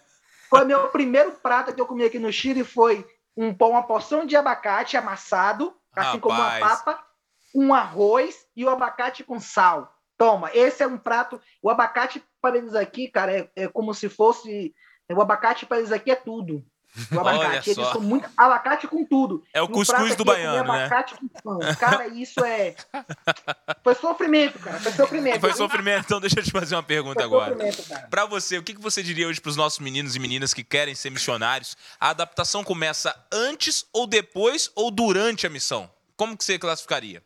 [0.49, 4.25] Foi meu primeiro prato que eu comi aqui no Chile foi um pão, uma porção
[4.25, 6.21] de abacate amassado, assim Rapaz.
[6.21, 7.05] como uma papa,
[7.53, 9.91] um arroz e o abacate com sal.
[10.17, 11.41] Toma, esse é um prato.
[11.61, 14.73] O abacate para eles aqui, cara, é, é como se fosse.
[15.09, 16.65] O abacate para eles aqui é tudo.
[17.11, 19.43] O abacate, eles são muito abacate com tudo.
[19.53, 20.85] É o cuscuz do baiano, né?
[20.85, 21.59] Abacate com pão.
[21.77, 22.75] Cara, isso é.
[23.83, 24.79] Foi sofrimento, cara.
[24.79, 25.39] Foi sofrimento.
[25.41, 26.05] Foi sofrimento.
[26.05, 27.57] Então deixa eu te fazer uma pergunta Foi agora.
[28.09, 30.95] Para você, o que você diria hoje para os nossos meninos e meninas que querem
[30.95, 31.75] ser missionários?
[31.99, 35.91] A adaptação começa antes ou depois ou durante a missão?
[36.15, 37.21] Como que você classificaria?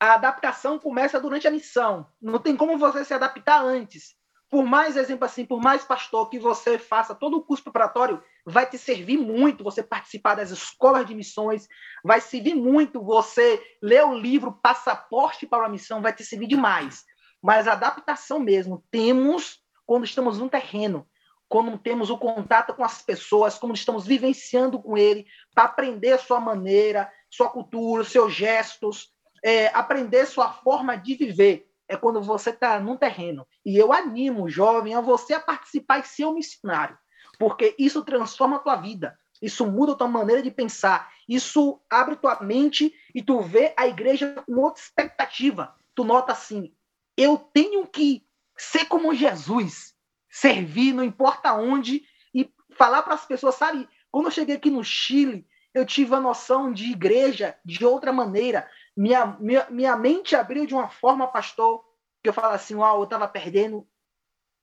[0.00, 2.06] A adaptação começa durante a missão.
[2.22, 4.16] Não tem como você se adaptar antes
[4.50, 8.68] por mais exemplo assim, por mais pastor que você faça todo o curso preparatório, vai
[8.68, 11.68] te servir muito você participar das escolas de missões,
[12.02, 17.04] vai servir muito você ler o livro Passaporte para a Missão, vai te servir demais.
[17.42, 21.06] Mas a adaptação mesmo, temos quando estamos no terreno,
[21.46, 26.18] quando temos o contato com as pessoas, quando estamos vivenciando com ele, para aprender a
[26.18, 29.12] sua maneira, sua cultura, seus gestos,
[29.44, 33.46] é, aprender sua forma de viver é quando você está num terreno.
[33.64, 36.98] E eu animo o jovem a você a participar e ser um missionário,
[37.38, 42.16] porque isso transforma a tua vida, isso muda a tua maneira de pensar, isso abre
[42.16, 45.74] tua mente e tu vê a igreja com outra expectativa.
[45.94, 46.72] Tu nota assim,
[47.16, 48.24] eu tenho que
[48.56, 49.94] ser como Jesus,
[50.28, 52.02] servir, não importa onde,
[52.34, 53.88] e falar para as pessoas, sabe?
[54.10, 58.68] Quando eu cheguei aqui no Chile, eu tive a noção de igreja de outra maneira.
[58.98, 61.84] Minha, minha, minha mente abriu de uma forma, pastor,
[62.20, 63.86] que eu falo assim, uau, eu estava perdendo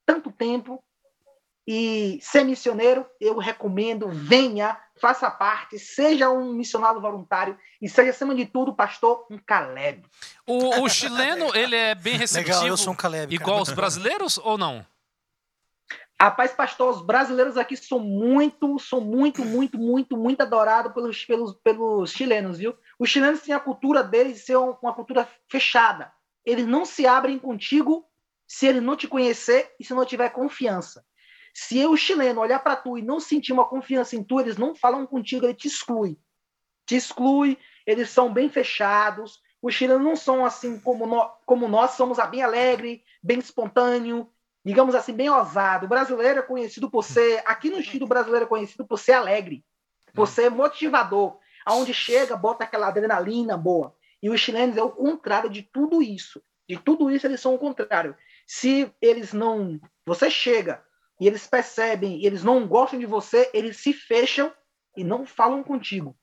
[0.06, 0.84] tanto tempo,
[1.66, 8.36] e ser missioneiro, eu recomendo, venha, faça parte, seja um missionário voluntário e seja, acima
[8.36, 10.04] de tudo, pastor, um Caleb.
[10.46, 13.64] O, o chileno, ele é bem receptivo, Legal, eu sou um Caleb, igual cara.
[13.64, 14.86] os brasileiros ou não?
[16.20, 21.54] Rapaz, pastor, os brasileiros aqui são muito, são muito, muito, muito, muito adorados pelos, pelos,
[21.56, 22.74] pelos chilenos, viu?
[22.98, 26.12] Os chilenos têm a cultura deles ser uma cultura fechada.
[26.46, 28.06] Eles não se abrem contigo
[28.48, 31.06] se ele não te conhecer e se não tiver confiança.
[31.54, 34.74] Se eu, chileno, olhar para tu e não sentir uma confiança em tu, eles não
[34.74, 36.18] falam contigo, ele te exclui.
[36.86, 39.42] Te exclui, eles são bem fechados.
[39.62, 44.30] Os chilenos não são assim como, nós, como nós somos bem alegre, bem espontâneo,
[44.66, 45.86] digamos assim, bem ousado.
[45.86, 49.14] O brasileiro é conhecido por ser, aqui no Chile, o brasileiro é conhecido por ser
[49.14, 49.64] alegre,
[50.14, 51.38] por ser motivador.
[51.64, 53.96] Aonde chega, bota aquela adrenalina boa.
[54.22, 56.42] E os chilenos é o contrário de tudo isso.
[56.68, 58.16] De tudo isso, eles são o contrário.
[58.48, 59.80] Se eles não.
[60.06, 60.84] Você chega
[61.20, 64.52] e eles percebem, e eles não gostam de você, eles se fecham
[64.98, 66.16] e não falam contigo.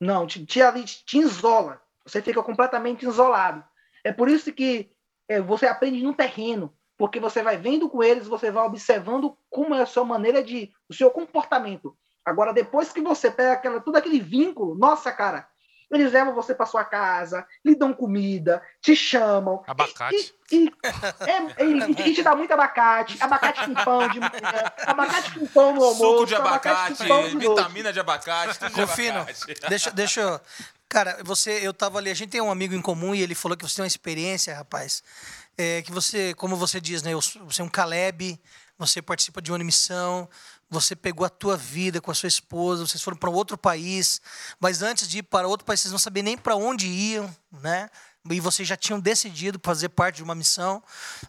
[0.00, 0.60] Não, te, te,
[1.04, 1.80] te isola.
[2.04, 3.62] Você fica completamente isolado.
[4.02, 4.90] É por isso que
[5.28, 9.74] é, você aprende no terreno, porque você vai vendo com eles, você vai observando como
[9.74, 11.96] é a sua maneira de, o seu comportamento.
[12.22, 15.48] Agora, depois que você pega aquela, todo aquele vínculo, nossa, cara,
[15.90, 19.64] eles levam você para sua casa, lhe dão comida, te chamam.
[19.66, 20.34] Abacate.
[20.52, 20.72] E, e,
[21.26, 25.72] é, e, e te dá muito abacate, abacate com pão de manhã, abacate com pão
[25.72, 26.04] no almoço.
[26.04, 29.68] Suco de abacate, abacate vitamina de abacate, tudo de Confino, abacate.
[29.70, 30.40] deixa, deixa eu...
[30.86, 33.56] Cara, você, eu tava ali, a gente tem um amigo em comum e ele falou
[33.56, 35.04] que você tem uma experiência, rapaz,
[35.60, 38.40] é, que você, como você diz, né, você é um Caleb,
[38.78, 40.26] você participa de uma missão,
[40.70, 44.22] você pegou a tua vida com a sua esposa, vocês foram para outro país,
[44.58, 47.90] mas antes de ir para outro país, vocês não sabiam nem para onde iam, né?
[48.30, 50.82] E vocês já tinham decidido fazer parte de uma missão.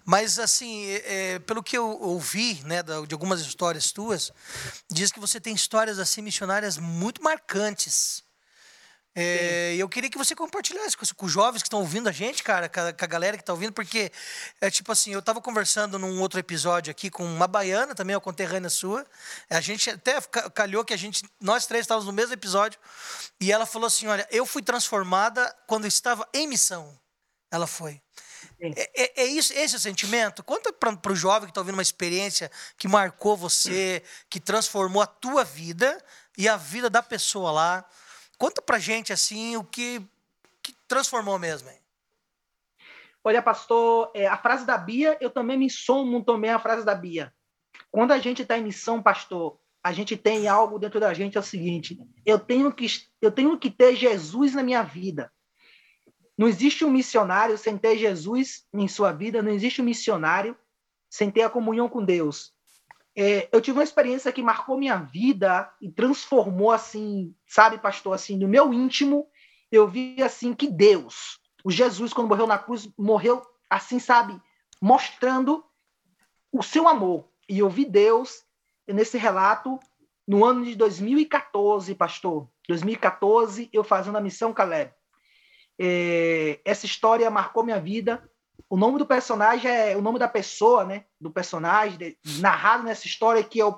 [0.06, 4.32] Mas, assim, é, pelo que eu ouvi né, de algumas histórias tuas,
[4.90, 8.24] diz que você tem histórias assim missionárias muito marcantes.
[9.14, 12.42] É, eu queria que você compartilhasse com, com, os jovens que estão ouvindo a gente,
[12.44, 14.10] cara, com a, com a galera que está ouvindo, porque
[14.62, 18.22] é tipo assim, eu estava conversando num outro episódio aqui com uma baiana, também uma
[18.22, 19.06] conterrânea sua.
[19.50, 20.22] A gente até
[20.54, 22.80] calhou que a gente, nós três estávamos no mesmo episódio,
[23.40, 26.98] e ela falou assim: olha, eu fui transformada quando estava em missão.
[27.52, 28.02] Ela foi.
[28.62, 30.44] É, é, é, isso, esse é o sentimento?
[30.44, 35.08] Conta para o jovem que está ouvindo uma experiência que marcou você, que transformou a
[35.08, 36.02] tua vida
[36.38, 37.86] e a vida da pessoa lá.
[38.42, 40.02] Conta pra gente, assim, o que,
[40.64, 41.70] que transformou mesmo.
[41.70, 41.78] Hein?
[43.24, 46.96] Olha, pastor, é, a frase da Bia, eu também me somo também a frase da
[46.96, 47.32] Bia.
[47.92, 51.40] Quando a gente está em missão, pastor, a gente tem algo dentro da gente, é
[51.40, 52.88] o seguinte, eu tenho que,
[53.22, 55.32] eu tenho que ter Jesus na minha vida.
[56.36, 60.58] Não existe um missionário sem ter Jesus em sua vida, não existe um missionário
[61.08, 62.52] sem ter a comunhão com Deus.
[63.16, 68.38] É, eu tive uma experiência que marcou minha vida e transformou assim, sabe, pastor, assim,
[68.38, 69.28] no meu íntimo,
[69.72, 74.40] eu vi assim que Deus, o Jesus quando morreu na cruz, morreu assim, sabe,
[74.82, 75.64] mostrando
[76.52, 77.30] o seu amor.
[77.48, 78.44] E eu vi Deus
[78.88, 79.80] nesse relato
[80.28, 82.50] no ano de 2014, pastor.
[82.68, 84.94] 2014, eu fazendo a missão Caleb.
[85.80, 88.24] É, essa história marcou minha vida
[88.72, 91.04] o nome do personagem é o nome da pessoa, né?
[91.20, 93.78] Do personagem, de, narrado nessa história, que é, o,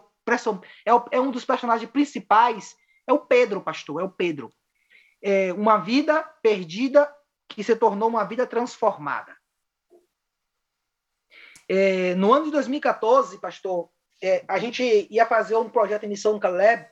[0.86, 2.75] é, o, é, um dos personagens principais,
[3.08, 4.53] é o Pedro, pastor, é o Pedro.
[5.19, 7.12] É uma vida perdida
[7.49, 9.36] que se tornou uma vida transformada.
[11.67, 13.89] É, no ano de 2014, pastor,
[14.21, 16.86] é, a gente ia fazer um projeto em Missão Caleb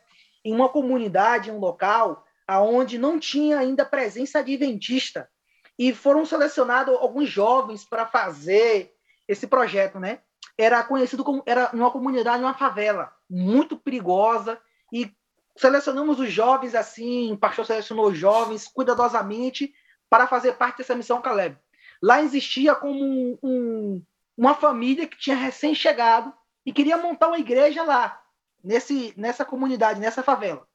[0.43, 5.29] em uma comunidade, em um local, aonde não tinha ainda presença adventista
[5.77, 8.93] e foram selecionados alguns jovens para fazer
[9.27, 10.19] esse projeto, né?
[10.57, 14.59] Era conhecido como era uma comunidade, uma favela muito perigosa
[14.91, 15.11] e
[15.55, 19.73] selecionamos os jovens assim, o pastor selecionou os jovens cuidadosamente
[20.09, 21.57] para fazer parte dessa missão Caleb.
[22.01, 24.03] Lá existia como um, um,
[24.37, 26.33] uma família que tinha recém-chegado
[26.65, 28.21] e queria montar uma igreja lá,
[28.63, 30.67] nesse, nessa comunidade, nessa favela.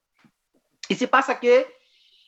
[0.88, 1.66] E se passa que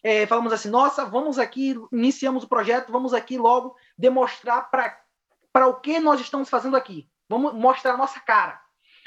[0.02, 5.80] é, falamos assim, nossa, vamos aqui, iniciamos o projeto, vamos aqui logo demonstrar para o
[5.80, 7.08] que nós estamos fazendo aqui.
[7.28, 8.60] Vamos mostrar a nossa cara.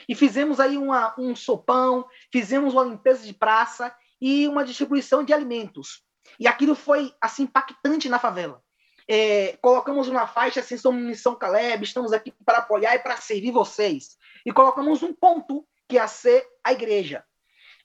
[0.07, 5.33] E fizemos aí uma, um sopão, fizemos uma limpeza de praça e uma distribuição de
[5.33, 6.03] alimentos.
[6.39, 8.61] E aquilo foi assim impactante na favela.
[9.07, 13.51] É, colocamos uma faixa assim, somos Missão Caleb, estamos aqui para apoiar e para servir
[13.51, 14.17] vocês.
[14.45, 17.23] E colocamos um ponto que ia ser a igreja.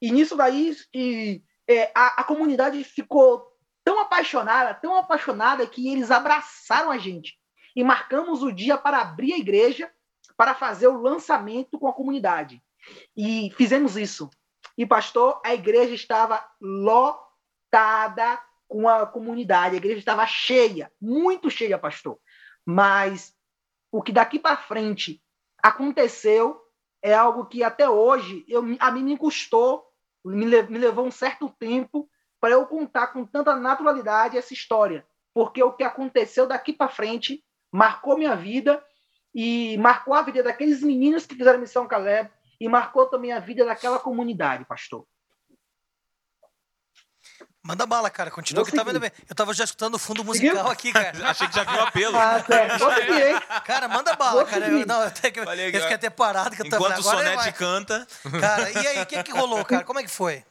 [0.01, 3.47] E nisso daí, e, é, a, a comunidade ficou
[3.85, 7.39] tão apaixonada, tão apaixonada, que eles abraçaram a gente.
[7.75, 9.91] E marcamos o dia para abrir a igreja,
[10.37, 12.63] para fazer o lançamento com a comunidade.
[13.17, 14.31] E fizemos isso.
[14.77, 19.75] E, pastor, a igreja estava lotada com a comunidade.
[19.75, 22.19] A igreja estava cheia, muito cheia, pastor.
[22.65, 23.35] Mas
[23.91, 25.23] o que daqui para frente
[25.63, 26.61] aconteceu
[27.03, 29.86] é algo que até hoje eu, a mim me custou,
[30.27, 30.47] me,
[30.79, 32.09] levou um certo tempo
[32.41, 35.07] para eu contar com tanta naturalidade essa história.
[35.33, 38.83] Porque o que aconteceu daqui para frente marcou minha vida
[39.35, 43.65] e marcou a vida daqueles meninos que fizeram missão Caleb e marcou também a vida
[43.65, 45.07] daquela comunidade, pastor.
[47.67, 48.31] Manda bala, cara.
[48.31, 49.11] Continua que tá vendo bem.
[49.29, 50.71] Eu tava já escutando o fundo musical Seguiu?
[50.71, 51.19] aqui, cara.
[51.29, 52.17] Achei que já viu o apelo.
[52.17, 53.65] Ah, certo.
[53.65, 54.69] cara, manda bala, Vou cara.
[54.69, 56.55] Eu, não, eu, tenho que, eu fiquei até parado.
[56.55, 58.07] Que eu Enquanto tava, o Sonete canta.
[58.41, 59.83] Cara, e aí, o que, que rolou, cara?
[59.83, 60.45] Como é que foi?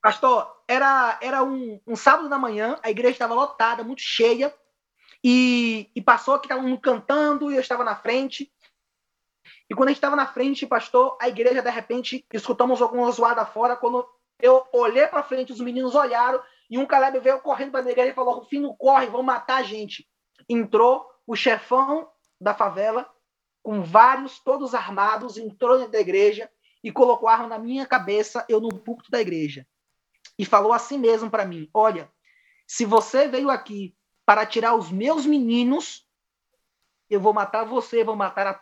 [0.00, 4.52] Pastor, era, era um, um sábado da manhã, a igreja estava lotada, muito cheia,
[5.22, 8.52] e, e passou que estavam cantando e eu estava na frente.
[9.68, 13.44] E quando a gente estava na frente, pastor, a igreja, de repente, escutamos alguma zoada
[13.46, 13.76] fora.
[13.76, 14.06] Quando
[14.42, 18.10] eu olhei para frente, os meninos olharam e um Caleb veio correndo para a igreja
[18.10, 20.08] e falou: Rufino, corre, vão matar a gente.
[20.48, 23.08] Entrou o chefão da favela,
[23.62, 26.50] com vários, todos armados, entrou dentro da igreja
[26.82, 29.64] e colocou arma na minha cabeça, eu no púlpito da igreja.
[30.36, 32.10] E falou assim mesmo para mim: Olha,
[32.66, 36.04] se você veio aqui para tirar os meus meninos,
[37.08, 38.60] eu vou matar você, vou matar a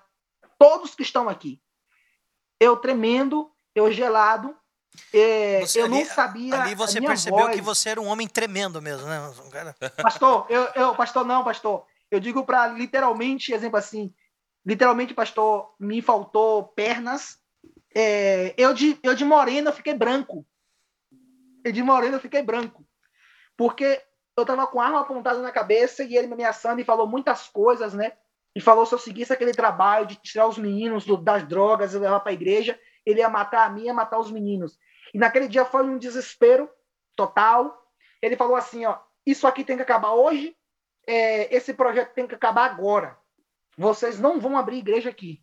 [0.59, 1.59] todos que estão aqui.
[2.59, 4.60] Eu tremendo, eu gelado,
[5.13, 6.63] é, você, eu ali, não sabia.
[6.63, 7.55] Ali você percebeu voz.
[7.55, 9.33] que você era um homem tremendo mesmo, né?
[9.45, 9.75] Um cara...
[10.03, 11.85] Pastor, eu, eu, pastor, não, pastor.
[12.11, 14.13] Eu digo para literalmente, exemplo assim,
[14.65, 17.39] literalmente, pastor, me faltou pernas.
[17.95, 20.47] É, eu, de, eu de morena eu fiquei branco.
[21.65, 22.85] Eu de morena eu fiquei branco.
[23.57, 24.03] Porque
[24.37, 27.49] eu tava com a arma apontada na cabeça e ele me ameaçando e falou muitas
[27.49, 28.13] coisas, né?
[28.55, 31.99] E falou se eu seguisse aquele trabalho de tirar os meninos do, das drogas e
[31.99, 34.79] levar para a igreja, ele ia matar a mim, ia matar os meninos.
[35.13, 36.69] E naquele dia foi um desespero
[37.17, 37.77] total.
[38.23, 40.57] Ele falou assim, ó, isso aqui tem que acabar hoje,
[41.07, 43.17] é, esse projeto tem que acabar agora.
[43.77, 45.43] Vocês não vão abrir igreja aqui.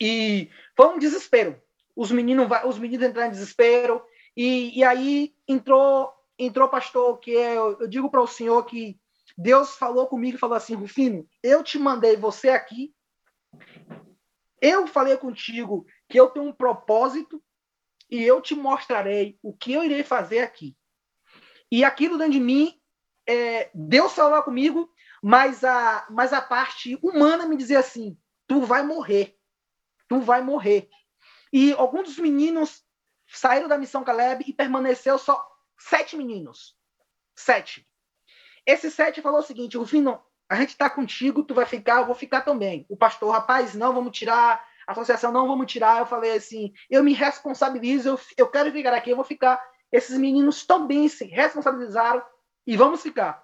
[0.00, 1.60] E foi um desespero.
[1.94, 4.02] Os meninos, os meninos entraram em desespero.
[4.36, 8.98] E, e aí entrou, entrou pastor, que é, eu, eu digo para o senhor que
[9.36, 12.92] Deus falou comigo e falou assim, Rufino, eu te mandei você aqui.
[14.60, 17.42] Eu falei contigo que eu tenho um propósito
[18.10, 20.76] e eu te mostrarei o que eu irei fazer aqui.
[21.70, 22.80] E aquilo dentro de mim,
[23.26, 24.90] é, Deus falava comigo,
[25.22, 29.38] mas a, mas a parte humana me dizia assim: tu vai morrer,
[30.08, 30.88] tu vai morrer.
[31.52, 32.82] E alguns dos meninos
[33.26, 35.46] saíram da missão Caleb e permaneceu só
[35.78, 36.76] sete meninos.
[37.36, 37.86] Sete.
[38.64, 42.14] Esse sete falou o seguinte: Rufino, a gente está contigo, tu vai ficar, eu vou
[42.14, 42.86] ficar também.
[42.88, 45.98] O pastor, rapaz, não, vamos tirar associação não vamos tirar.
[45.98, 49.62] Eu falei assim, eu me responsabilizo, eu, eu quero ficar aqui, eu vou ficar.
[49.92, 52.22] Esses meninos também se responsabilizaram
[52.66, 53.42] e vamos ficar.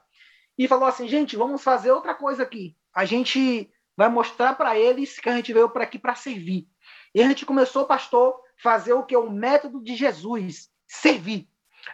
[0.56, 2.76] E falou assim, gente, vamos fazer outra coisa aqui.
[2.94, 6.66] A gente vai mostrar para eles que a gente veio para aqui para servir.
[7.14, 11.48] E a gente começou, pastor, fazer o que é o método de Jesus, servir.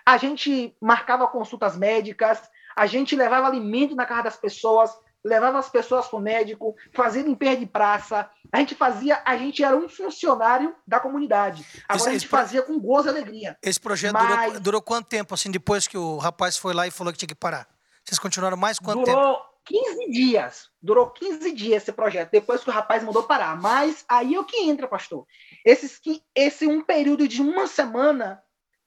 [0.07, 2.41] A gente marcava consultas médicas,
[2.77, 4.91] a gente levava alimento na casa das pessoas,
[5.25, 8.29] levava as pessoas para o médico, fazia limpeza de praça.
[8.53, 11.65] A gente fazia, a gente era um funcionário da comunidade.
[11.89, 13.57] Agora esse, a gente fazia com gozo e alegria.
[13.63, 16.91] Esse projeto Mas, durou, durou, quanto tempo, assim, depois que o rapaz foi lá e
[16.91, 17.69] falou que tinha que parar?
[18.05, 19.51] Vocês continuaram mais quanto durou tempo?
[19.65, 20.69] 15 dias.
[20.83, 23.61] Durou 15 dias esse projeto, depois que o rapaz mandou parar.
[23.61, 25.27] Mas aí é o que entra, pastor.
[25.65, 26.01] Esses,
[26.35, 28.43] esse um período de uma semana,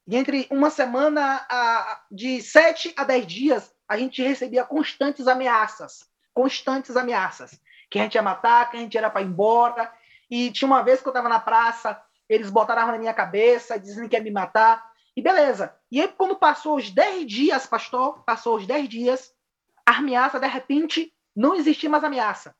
[0.10, 6.96] entre uma semana a, de 7 a 10 dias, a gente recebia constantes ameaças constantes
[6.96, 7.60] ameaças.
[7.90, 9.92] Que a gente ia matar, que a gente era para ir embora.
[10.30, 14.10] E tinha uma vez que eu estava na praça, eles botaram na minha cabeça, dizendo
[14.10, 14.84] que ia me matar.
[15.16, 15.76] E beleza.
[15.92, 19.32] E aí, quando passou os 10 dias, pastor, passou os 10 dias,
[19.86, 22.56] a ameaça, de repente, não existia mais ameaça.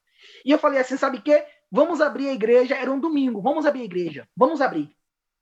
[0.46, 1.46] E eu falei assim, sabe o quê?
[1.72, 2.76] Vamos abrir a igreja.
[2.76, 3.42] Era um domingo.
[3.42, 4.28] Vamos abrir a igreja.
[4.38, 4.96] Vamos abrir.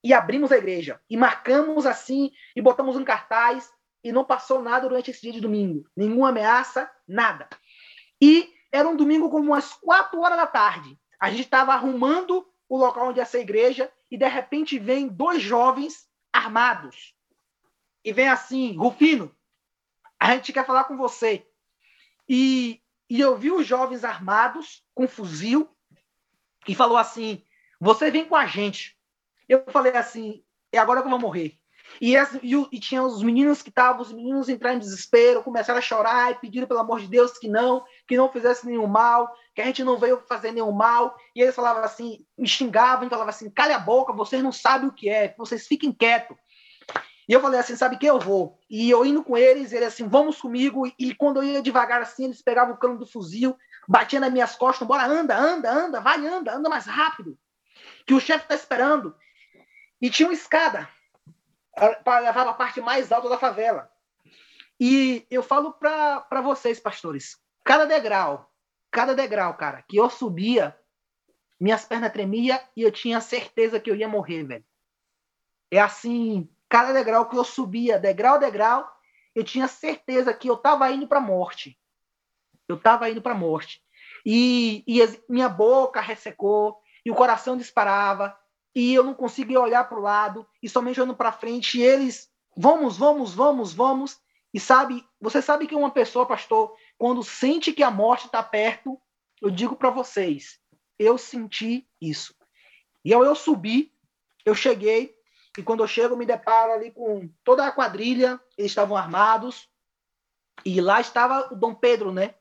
[0.03, 0.99] E abrimos a igreja.
[1.09, 3.69] E marcamos assim, e botamos um cartaz.
[4.03, 5.85] E não passou nada durante esse dia de domingo.
[5.95, 7.47] Nenhuma ameaça, nada.
[8.21, 10.97] E era um domingo como umas quatro horas da tarde.
[11.19, 15.07] A gente estava arrumando o local onde ia ser a igreja e de repente vem
[15.07, 17.15] dois jovens armados.
[18.03, 19.35] e vem assim, Rufino,
[20.19, 21.45] a gente quer falar com você.
[22.27, 25.69] E, e eu vi os jovens armados com fuzil
[26.67, 27.43] e falou assim:
[27.79, 28.97] Você vem com a gente.
[29.49, 31.60] Eu falei assim: É agora que eu vou morrer.
[31.99, 35.79] E, as, e, e, tinha os meninos que estavam, os meninos entraram em desespero, começaram
[35.79, 39.31] a chorar e pediram, pelo amor de Deus, que não, que não fizesse nenhum mal,
[39.53, 41.15] que a gente não veio fazer nenhum mal.
[41.35, 44.87] E eles falavam assim, me xingavam e falavam assim: cale a boca, vocês não sabem
[44.87, 46.37] o que é, vocês fiquem quietos.
[47.27, 48.59] E eu falei assim: sabe que eu vou?
[48.69, 50.91] E eu indo com eles, eles assim: vamos comigo.
[50.97, 53.55] E quando eu ia devagar assim, eles pegavam o cano do fuzil,
[53.87, 57.37] batiam nas minhas costas: bora, anda, anda, anda, vai, anda, anda mais rápido.
[58.05, 59.15] Que o chefe está esperando.
[60.01, 60.89] E tinha uma escada
[62.03, 63.91] para levar a parte mais alta da favela.
[64.79, 68.51] E eu falo para vocês, pastores, cada degrau,
[68.89, 70.77] cada degrau, cara, que eu subia,
[71.59, 74.65] minhas pernas tremiam e eu tinha certeza que eu ia morrer, velho.
[75.69, 78.91] É assim, cada degrau que eu subia, degrau a degrau,
[79.35, 81.79] eu tinha certeza que eu estava indo para a morte.
[82.67, 83.81] Eu estava indo para a morte.
[84.25, 84.99] E, e
[85.29, 88.37] minha boca ressecou, e o coração disparava,
[88.73, 91.79] e eu não conseguia olhar para o lado e somente olhando para frente.
[91.79, 94.19] E eles, vamos, vamos, vamos, vamos.
[94.53, 98.99] E sabe, você sabe que uma pessoa, pastor, quando sente que a morte está perto,
[99.41, 100.59] eu digo para vocês,
[100.99, 102.35] eu senti isso.
[103.03, 103.91] E ao eu subi,
[104.45, 105.15] eu cheguei,
[105.57, 109.69] e quando eu chego, eu me deparo ali com toda a quadrilha, eles estavam armados,
[110.63, 112.35] e lá estava o Dom Pedro, né?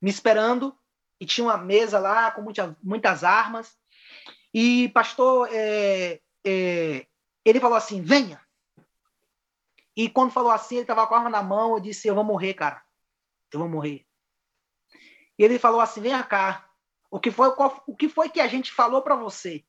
[0.00, 0.76] Me esperando,
[1.20, 3.76] e tinha uma mesa lá com muitas, muitas armas,
[4.52, 7.06] e, pastor, é, é,
[7.44, 8.40] ele falou assim: venha.
[9.96, 11.74] E quando falou assim, ele estava com a arma na mão.
[11.74, 12.82] Eu disse: eu vou morrer, cara.
[13.52, 14.06] Eu vou morrer.
[15.38, 16.68] E ele falou assim: venha cá.
[17.10, 19.64] O que foi, qual, o que, foi que a gente falou para você?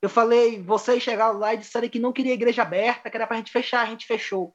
[0.00, 3.36] Eu falei: vocês chegaram lá e disseram que não queria igreja aberta, que era para
[3.36, 3.82] a gente fechar.
[3.82, 4.54] A gente fechou.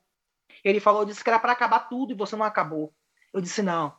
[0.63, 2.93] Ele falou: disse que era para acabar tudo e você não acabou.
[3.33, 3.95] Eu disse: não.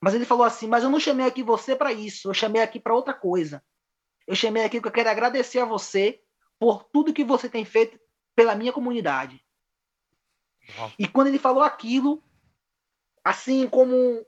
[0.00, 2.28] Mas ele falou assim: mas eu não chamei aqui você para isso.
[2.28, 3.62] Eu chamei aqui para outra coisa.
[4.28, 6.22] Eu chamei aqui porque eu quero agradecer a você
[6.58, 7.98] por tudo que você tem feito
[8.36, 9.42] pela minha comunidade.
[10.76, 10.92] Uau.
[10.98, 12.22] E quando ele falou aquilo,
[13.24, 14.22] assim como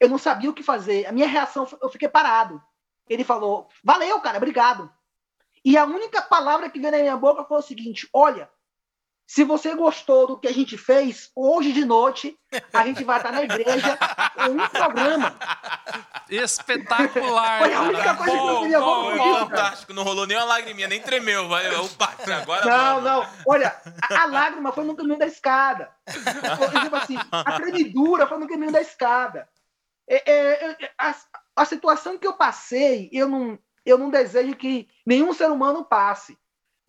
[0.00, 2.62] eu não sabia o que fazer, a minha reação, eu fiquei parado.
[3.06, 4.90] Ele falou: Valeu, cara, obrigado.
[5.62, 8.50] E a única palavra que veio na minha boca foi o seguinte: Olha,
[9.26, 12.38] se você gostou do que a gente fez, hoje de noite
[12.72, 13.98] a gente vai estar na igreja
[14.46, 15.34] em um programa.
[16.28, 17.58] Espetacular!
[17.60, 20.44] Foi a única coisa bom, que eu queria bom, bom, Fantástico, não rolou nem uma
[20.44, 21.48] lagriminha, nem tremeu.
[21.48, 22.66] Vai, opa, agora.
[22.66, 23.22] Não, mano.
[23.22, 23.28] não.
[23.46, 25.90] Olha, a, a, lágrima foi no caminho da escada.
[26.06, 29.48] Foi, tipo assim, a tremidura foi no caminho da escada.
[30.06, 31.14] É, é, é, a,
[31.56, 36.38] a situação que eu passei, eu não, eu não desejo que nenhum ser humano passe.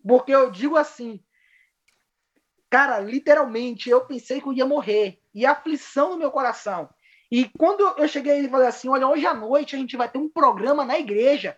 [0.06, 1.20] Porque eu digo assim,
[2.68, 5.20] Cara, literalmente, eu pensei que eu ia morrer.
[5.34, 6.88] E a aflição no meu coração.
[7.30, 10.18] E quando eu cheguei e falei assim: olha, hoje à noite a gente vai ter
[10.18, 11.56] um programa na igreja.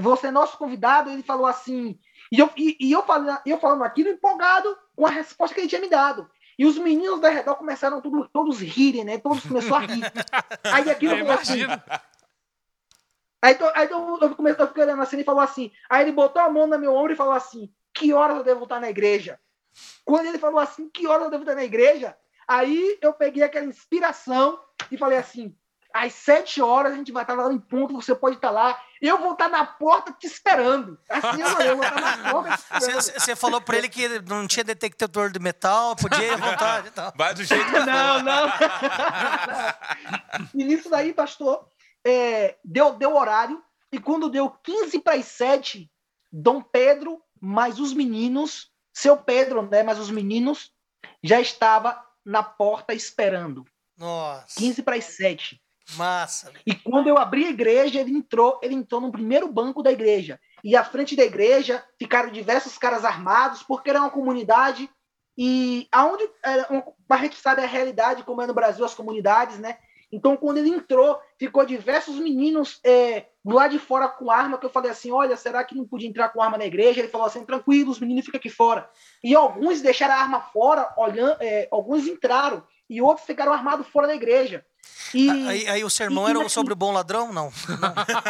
[0.00, 1.10] Você é nosso convidado.
[1.10, 1.98] Ele falou assim.
[2.30, 5.68] E eu, e, e eu, falando, eu falando aquilo empolgado com a resposta que ele
[5.68, 6.28] tinha me dado.
[6.58, 9.18] E os meninos da redor começaram tudo, todos rirem, né?
[9.18, 10.02] Todos começaram a rir.
[10.64, 11.62] Aí aquilo eu assim.
[13.42, 15.70] Aí, aí eu, eu, comecei, eu fiquei olhando assim e falou assim.
[15.88, 18.64] Aí ele botou a mão no meu ombro e falou assim: Que horas eu devo
[18.64, 19.38] estar na igreja?
[20.04, 22.16] Quando ele falou assim, que hora eu devo estar na igreja?
[22.46, 24.58] Aí eu peguei aquela inspiração
[24.90, 25.56] e falei assim:
[25.92, 28.78] às sete horas a gente vai estar lá em ponto, você pode estar lá.
[29.00, 30.98] Eu vou estar na porta te esperando.
[31.08, 32.56] Assim eu, eu vou estar na porta
[33.18, 37.12] Você falou para ele que não tinha detector de metal, podia voltar e tal.
[37.16, 38.46] Vai do jeito que Não, não.
[40.54, 41.66] e nisso daí, pastor,
[42.04, 43.62] é, deu, deu horário.
[43.90, 45.90] E quando deu 15 para as 7,
[46.30, 50.72] Dom Pedro, mais os meninos, seu Pedro, né, mas os meninos
[51.22, 53.62] já estava na porta esperando.
[53.94, 54.58] Nossa.
[54.58, 55.60] 15 para as 7.
[55.96, 56.50] Massa.
[56.66, 60.40] E quando eu abri a igreja, ele entrou, ele entrou no primeiro banco da igreja.
[60.64, 64.88] E à frente da igreja ficaram diversos caras armados, porque era uma comunidade
[65.36, 69.76] e aonde a gente sabe a realidade como é no Brasil as comunidades, né?
[70.10, 74.66] Então, quando ele entrou, ficou diversos meninos é, do lado de fora com arma, que
[74.66, 76.98] eu falei assim, olha, será que não podia entrar com arma na igreja?
[76.98, 78.90] Ele falou assim, tranquilo, os meninos ficam aqui fora.
[79.22, 84.08] E alguns deixaram a arma fora, olhando, é, alguns entraram, e outros ficaram armados fora
[84.08, 84.66] da igreja.
[85.14, 87.30] E, aí, aí, o sermão e, era sobre o bom ladrão?
[87.32, 87.52] Não.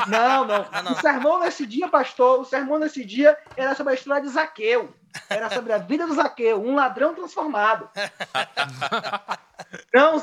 [0.07, 0.67] Não, não.
[0.71, 0.83] não.
[0.83, 0.93] não.
[0.93, 4.93] O sermão nesse dia, pastor, o sermão nesse dia era sobre a história de Zaqueu.
[5.31, 7.89] Era sobre a vida do Zaqueu, um ladrão transformado.
[9.89, 10.23] Então,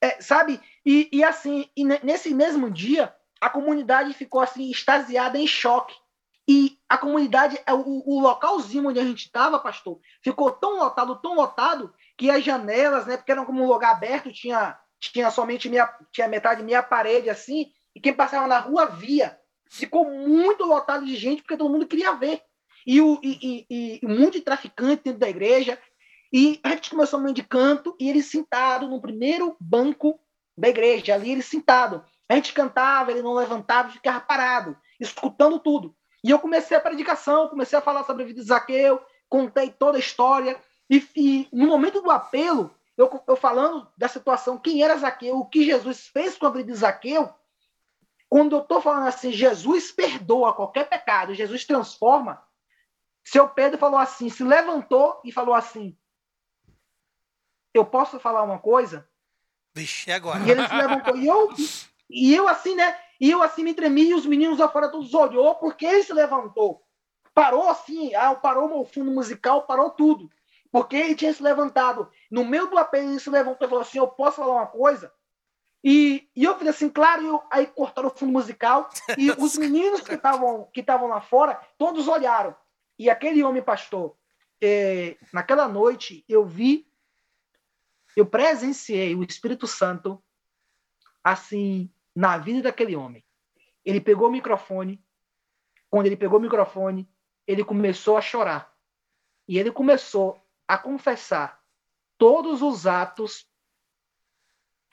[0.00, 0.60] é, sabe?
[0.86, 5.94] E, e assim, e nesse mesmo dia, a comunidade ficou assim, extasiada, em choque.
[6.48, 11.20] E a comunidade, é, o, o localzinho onde a gente estava, pastor, ficou tão lotado,
[11.20, 15.68] tão lotado, que as janelas, né, porque era como um lugar aberto, tinha, tinha somente
[15.68, 19.38] minha, tinha metade minha parede assim, e quem passava na rua via.
[19.70, 22.40] Ficou muito lotado de gente, porque todo mundo queria ver.
[22.86, 25.78] E, o, e, e, e um monte de traficante dentro da igreja.
[26.32, 30.18] E a gente começou meio de canto, e ele sentado no primeiro banco
[30.56, 32.02] da igreja, ali ele sentado.
[32.28, 35.96] A gente cantava, ele não levantava, ficava parado, escutando tudo.
[36.22, 39.96] E eu comecei a predicação, comecei a falar sobre a vida de Zaqueu, contei toda
[39.96, 40.60] a história.
[40.90, 45.46] E, e no momento do apelo, eu, eu, falando da situação, quem era Zaqueu, o
[45.46, 47.32] que Jesus fez com a vida de Zaqueu,
[48.28, 52.42] quando eu estou falando assim, Jesus perdoa qualquer pecado, Jesus transforma.
[53.24, 55.96] Seu Pedro falou assim, se levantou e falou assim:
[57.72, 59.08] Eu posso falar uma coisa?
[59.74, 60.44] Vixe, agora?
[60.44, 61.16] E ele se levantou.
[61.16, 61.54] E eu,
[62.08, 62.96] e eu assim, né?
[63.20, 66.12] E eu assim me tremi, e os meninos lá fora todos olhou, porque ele se
[66.12, 66.82] levantou.
[67.34, 70.30] Parou assim, ah, parou o fundo musical, parou tudo.
[70.70, 72.10] Porque ele tinha se levantado.
[72.30, 75.12] No meio do apelo, ele se levantou e falou assim: Eu posso falar uma coisa?
[75.82, 78.90] E, e eu fiz assim, claro, eu, aí cortaram o fundo musical.
[79.16, 82.54] E os meninos que estavam que lá fora, todos olharam.
[82.98, 84.16] E aquele homem pastor,
[84.60, 86.86] é, naquela noite, eu vi,
[88.16, 90.22] eu presenciei o Espírito Santo,
[91.22, 91.88] assim,
[92.18, 93.24] na vida daquele homem.
[93.84, 95.00] Ele pegou o microfone.
[95.88, 97.08] Quando ele pegou o microfone,
[97.46, 98.74] ele começou a chorar.
[99.46, 101.62] E ele começou a confessar
[102.18, 103.48] todos os atos,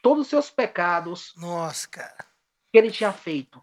[0.03, 1.33] todos os seus pecados.
[1.35, 2.27] Nossa, cara.
[2.71, 3.59] Que ele tinha feito.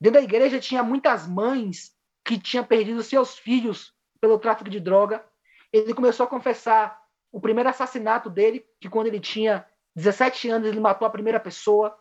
[0.00, 5.24] Dentro da igreja tinha muitas mães que tinham perdido seus filhos pelo tráfico de droga.
[5.72, 7.00] Ele começou a confessar
[7.30, 9.64] o primeiro assassinato dele, que quando ele tinha
[9.94, 11.96] 17 anos ele matou a primeira pessoa.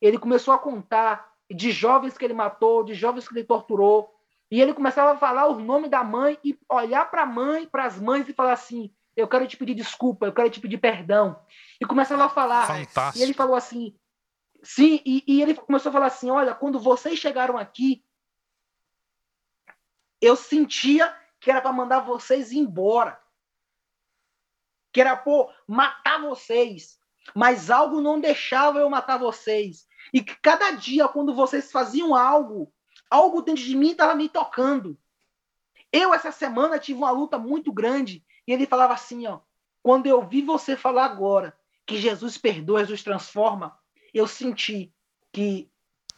[0.00, 4.14] Ele começou a contar de jovens que ele matou, de jovens que ele torturou.
[4.50, 7.84] E ele começava a falar o nome da mãe e olhar para a mãe, para
[7.84, 11.38] as mães e falar assim: Eu quero te pedir desculpa, eu quero te pedir perdão.
[11.80, 12.66] E começava a falar.
[12.66, 13.18] Fantástico.
[13.18, 13.94] E ele falou assim:
[14.62, 18.04] Sim, e, e ele começou a falar assim: Olha, quando vocês chegaram aqui,
[20.20, 23.20] eu sentia que era para mandar vocês embora.
[24.92, 26.98] Que era por matar vocês.
[27.34, 29.87] Mas algo não deixava eu matar vocês.
[30.12, 32.72] E que cada dia, quando vocês faziam algo,
[33.10, 34.98] algo dentro de mim estava me tocando.
[35.92, 38.24] Eu, essa semana, tive uma luta muito grande.
[38.46, 39.40] E ele falava assim: ó,
[39.82, 41.56] quando eu vi você falar agora
[41.86, 43.78] que Jesus perdoa, Jesus transforma,
[44.12, 44.92] eu senti
[45.32, 45.70] que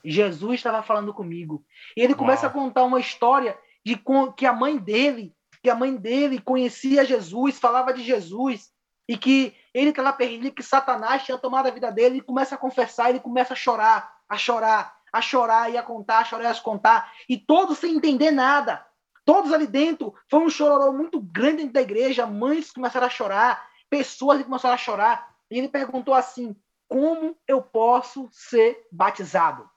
[0.05, 1.64] Jesus estava falando comigo.
[1.97, 2.51] E ele começa Uau.
[2.51, 4.01] a contar uma história de
[4.36, 8.72] que a mãe dele, que a mãe dele conhecia Jesus, falava de Jesus,
[9.11, 12.58] e que ele estava perdido, que Satanás tinha tomado a vida dele, ele começa a
[12.58, 16.46] confessar, ele começa a chorar, a chorar, a chorar e a contar, a chorar e
[16.46, 18.86] a contar, e todos sem entender nada.
[19.24, 23.68] Todos ali dentro, foi um chororô muito grande dentro da igreja, mães começaram a chorar,
[23.90, 26.54] pessoas começaram a chorar, e ele perguntou assim:
[26.86, 29.68] como eu posso ser batizado?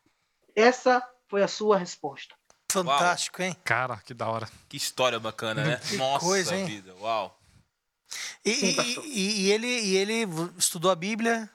[0.55, 2.36] Essa foi a sua resposta.
[2.71, 3.49] Fantástico, Uau.
[3.49, 3.57] hein?
[3.63, 4.47] Cara, que da hora.
[4.69, 5.81] Que história bacana, né?
[5.89, 6.65] Que Nossa coisa, hein?
[6.67, 7.39] vida, uau.
[8.45, 11.49] E, e, e, e, ele, e ele estudou a Bíblia.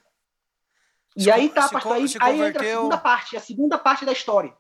[1.16, 4.56] E aí tá, pastor, aí, aí entra a segunda parte, a segunda parte da história.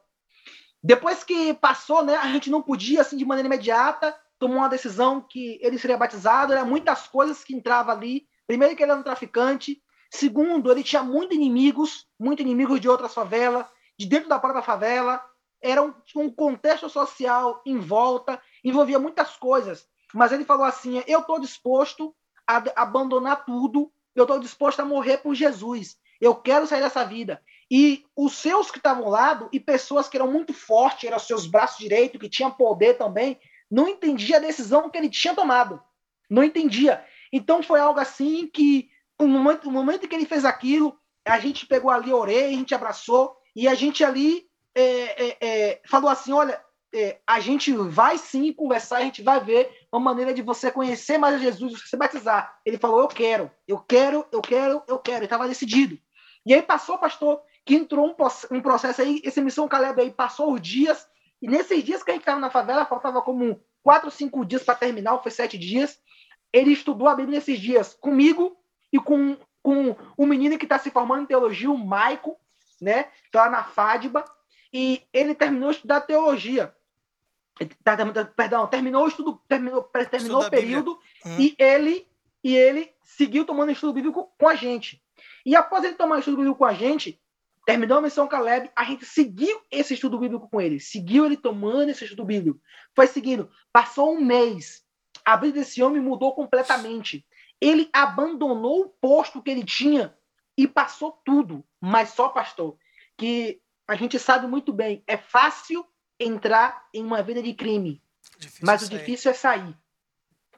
[0.82, 5.20] Depois que passou, né, a gente não podia, assim, de maneira imediata, tomou uma decisão
[5.20, 8.26] que ele seria batizado, era muitas coisas que entravam ali.
[8.46, 13.12] Primeiro que ele era um traficante, segundo, ele tinha muitos inimigos, muitos inimigos de outras
[13.12, 13.66] favelas,
[13.98, 15.22] de dentro da própria favela,
[15.60, 19.86] era um, um contexto social em volta, envolvia muitas coisas.
[20.14, 22.14] Mas ele falou assim: eu estou disposto
[22.46, 25.96] a abandonar tudo, eu estou disposto a morrer por Jesus.
[26.20, 27.40] Eu quero sair dessa vida.
[27.70, 31.46] E os seus que estavam ao lado, e pessoas que eram muito fortes, eram seus
[31.46, 33.38] braços direitos, que tinham poder também,
[33.70, 35.80] não entendia a decisão que ele tinha tomado.
[36.28, 37.04] Não entendia.
[37.32, 38.90] Então foi algo assim que,
[39.20, 42.74] no momento, no momento que ele fez aquilo, a gente pegou ali orelha, a gente
[42.74, 46.60] abraçou, e a gente ali é, é, é, falou assim: olha,
[46.94, 51.18] é, a gente vai sim conversar, a gente vai ver uma maneira de você conhecer
[51.18, 52.58] mais Jesus, você se batizar.
[52.64, 55.18] Ele falou: Eu quero, eu quero, eu quero, eu quero.
[55.18, 55.98] Ele estava decidido.
[56.46, 60.54] E aí passou, pastor, que entrou um, um processo aí, esse Missão Caleb aí passou
[60.54, 61.06] os dias,
[61.42, 64.74] e nesses dias que a gente estava na favela, faltava como quatro, cinco dias para
[64.74, 65.98] terminar, foi sete dias.
[66.50, 68.56] Ele estudou a Bíblia nesses dias comigo
[68.90, 72.38] e com, com um menino que está se formando em teologia, o Maico,
[72.80, 73.10] né?
[73.26, 74.24] Está lá na FADBA,
[74.72, 76.74] e ele terminou de estudar teologia.
[77.82, 81.36] Tá, tá, perdão, terminou o estudo, terminou, terminou o período hum.
[81.38, 82.06] e ele
[82.42, 85.02] e ele seguiu tomando estudo bíblico com a gente.
[85.44, 87.20] E após ele tomar estudo bíblico com a gente,
[87.68, 91.90] Terminou a missão Caleb, a gente seguiu esse estudo bíblico com ele, seguiu ele tomando
[91.90, 92.58] esse estudo bíblico.
[92.96, 93.50] Foi seguindo.
[93.70, 94.82] Passou um mês.
[95.22, 97.26] A vida desse homem mudou completamente.
[97.60, 100.16] Ele abandonou o posto que ele tinha
[100.56, 101.62] e passou tudo.
[101.78, 102.78] Mas só, pastor,
[103.18, 105.84] que a gente sabe muito bem, é fácil
[106.18, 108.02] entrar em uma vida de crime.
[108.38, 108.86] Difícil mas sair.
[108.86, 109.78] o difícil é sair.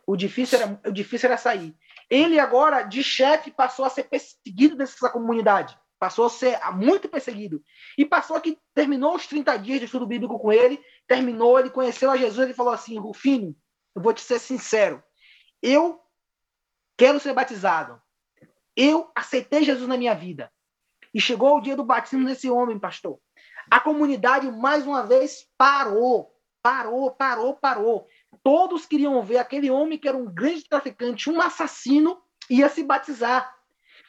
[0.06, 1.76] O difícil, era, o difícil era sair.
[2.08, 5.78] Ele agora, de chefe, passou a ser perseguido dessa comunidade.
[5.98, 7.62] Passou a ser muito perseguido.
[7.96, 12.10] E passou que terminou os 30 dias de estudo bíblico com ele, terminou, ele conheceu
[12.10, 13.54] a Jesus, ele falou assim, Rufino,
[13.94, 15.02] eu vou te ser sincero,
[15.62, 16.00] eu
[16.96, 18.00] quero ser batizado.
[18.74, 20.50] Eu aceitei Jesus na minha vida.
[21.12, 23.20] E chegou o dia do batismo desse homem, pastor.
[23.70, 26.34] A comunidade, mais uma vez, parou.
[26.62, 28.06] Parou, parou, parou.
[28.42, 33.54] Todos queriam ver aquele homem que era um grande traficante, um assassino, ia se batizar.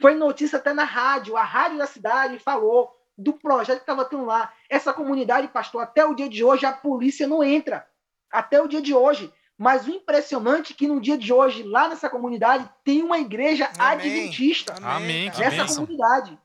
[0.01, 1.37] Foi notícia até na rádio.
[1.37, 4.51] A rádio da cidade falou do projeto que estava tendo lá.
[4.69, 7.87] Essa comunidade, pastor, até o dia de hoje a polícia não entra.
[8.31, 9.31] Até o dia de hoje.
[9.57, 13.69] Mas o impressionante é que no dia de hoje, lá nessa comunidade, tem uma igreja
[13.77, 13.91] Amém.
[13.91, 14.73] adventista.
[14.81, 15.31] Amém.
[15.37, 16.39] Nessa comunidade.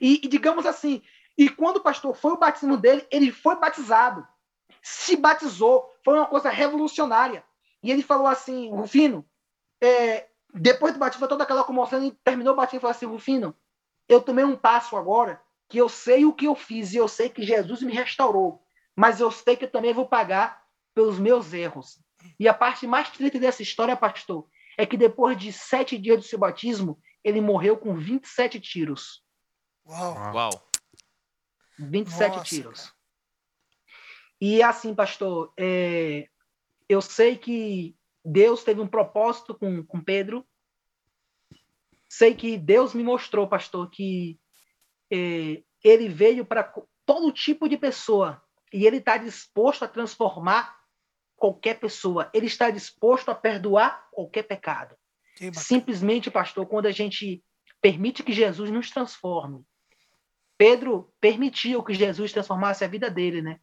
[0.00, 1.02] E, e, digamos assim,
[1.38, 4.26] e quando o pastor foi o batismo dele, ele foi batizado.
[4.82, 5.88] Se batizou.
[6.04, 7.44] Foi uma coisa revolucionária.
[7.80, 9.24] E ele falou assim, Rufino,
[9.80, 13.54] é, depois do batismo, toda aquela comoção, ele terminou o batismo e falou assim, Rufino,
[14.08, 17.28] eu tomei um passo agora que eu sei o que eu fiz e eu sei
[17.28, 18.60] que Jesus me restaurou.
[18.96, 22.00] Mas eu sei que eu também vou pagar pelos meus erros.
[22.40, 26.24] E a parte mais triste dessa história, pastor, é que depois de sete dias do
[26.24, 29.22] seu batismo, ele morreu com 27 tiros.
[29.86, 30.14] Uau!
[30.34, 30.67] Uau.
[31.78, 32.80] 27 Nossa, tiros.
[32.82, 32.94] Cara.
[34.40, 36.28] E assim, pastor, é,
[36.88, 40.46] eu sei que Deus teve um propósito com, com Pedro.
[42.08, 44.38] Sei que Deus me mostrou, pastor, que
[45.10, 46.72] é, ele veio para
[47.04, 50.78] todo tipo de pessoa e ele está disposto a transformar
[51.36, 52.30] qualquer pessoa.
[52.34, 54.96] Ele está disposto a perdoar qualquer pecado.
[55.52, 57.42] Simplesmente, pastor, quando a gente
[57.80, 59.64] permite que Jesus nos transforme.
[60.58, 63.60] Pedro permitiu que Jesus transformasse a vida dele, né?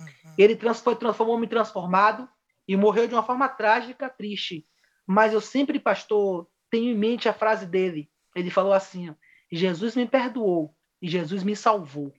[0.00, 0.34] Uhum.
[0.36, 2.28] Ele foi transformou homem transformado
[2.66, 4.66] e morreu de uma forma trágica, triste.
[5.06, 8.10] Mas eu sempre, pastor, tenho em mente a frase dele.
[8.34, 9.14] Ele falou assim:
[9.50, 12.12] Jesus me perdoou e Jesus me salvou.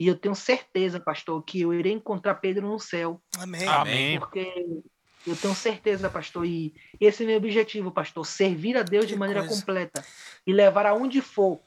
[0.00, 3.22] E eu tenho certeza, pastor, que eu irei encontrar Pedro no céu.
[3.38, 3.68] Amém.
[3.68, 4.18] Amém.
[4.18, 4.82] Porque
[5.26, 9.12] eu tenho certeza, pastor, e esse é o meu objetivo, pastor, servir a Deus que
[9.12, 9.54] de maneira coisa.
[9.54, 10.02] completa
[10.46, 11.60] e levar aonde for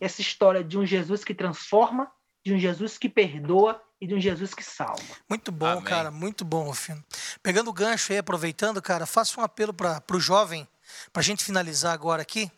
[0.00, 2.10] essa história de um Jesus que transforma,
[2.44, 5.02] de um Jesus que perdoa e de um Jesus que salva.
[5.28, 5.84] Muito bom, Amém.
[5.84, 7.02] cara, muito bom, Rufino.
[7.42, 10.68] Pegando o gancho aí, aproveitando, cara, faça um apelo para o jovem,
[11.12, 12.50] para a gente finalizar agora aqui,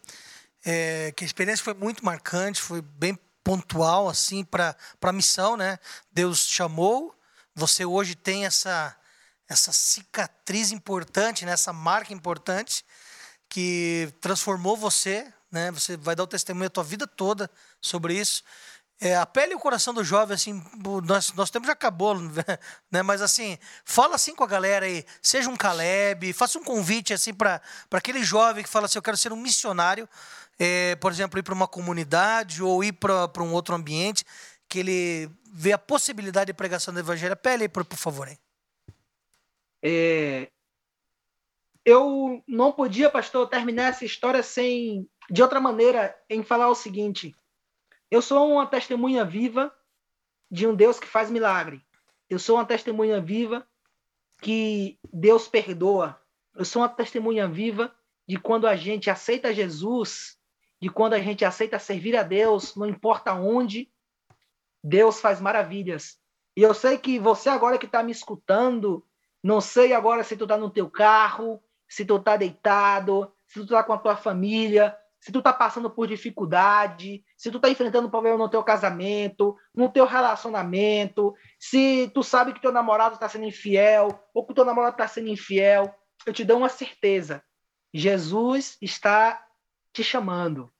[0.64, 5.78] é, que a experiência foi muito marcante, foi bem pontual, assim, para a missão, né?
[6.10, 7.14] Deus chamou,
[7.54, 8.96] você hoje tem essa,
[9.48, 11.52] essa cicatriz importante, né?
[11.52, 12.84] essa marca importante,
[13.48, 15.70] que transformou você, né?
[15.70, 18.42] Você vai dar o testemunho a tua vida toda sobre isso.
[18.98, 20.64] É, a pele e o coração do jovem, assim,
[21.04, 22.14] nós, nosso tempo já acabou,
[22.90, 23.02] né?
[23.02, 27.34] Mas assim, fala assim com a galera aí, seja um Caleb, faça um convite assim
[27.34, 30.08] para aquele jovem que fala assim, eu quero ser um missionário,
[30.58, 34.24] é, por exemplo, ir para uma comunidade ou ir para um outro ambiente,
[34.66, 37.36] que ele vê a possibilidade de pregação do evangelho.
[37.36, 38.28] Pele aí, por, por favor.
[38.28, 38.38] Hein?
[39.82, 40.48] É,
[41.86, 47.34] eu não podia, pastor, terminar essa história sem, de outra maneira, em falar o seguinte.
[48.10, 49.74] Eu sou uma testemunha viva
[50.50, 51.84] de um Deus que faz milagre.
[52.28, 53.66] Eu sou uma testemunha viva
[54.40, 56.20] que Deus perdoa.
[56.54, 57.94] Eu sou uma testemunha viva
[58.26, 60.36] de quando a gente aceita Jesus,
[60.80, 63.90] de quando a gente aceita servir a Deus, não importa onde,
[64.82, 66.18] Deus faz maravilhas.
[66.56, 69.04] E eu sei que você agora que está me escutando,
[69.42, 73.64] não sei agora se tu está no teu carro, se tu está deitado, se tu
[73.64, 74.96] está com a tua família,
[75.26, 79.88] se tu tá passando por dificuldade, se tu tá enfrentando problema no teu casamento, no
[79.88, 84.94] teu relacionamento, se tu sabe que teu namorado está sendo infiel ou que teu namorado
[84.94, 85.92] está sendo infiel,
[86.24, 87.42] eu te dou uma certeza.
[87.92, 89.44] Jesus está
[89.92, 90.72] te chamando.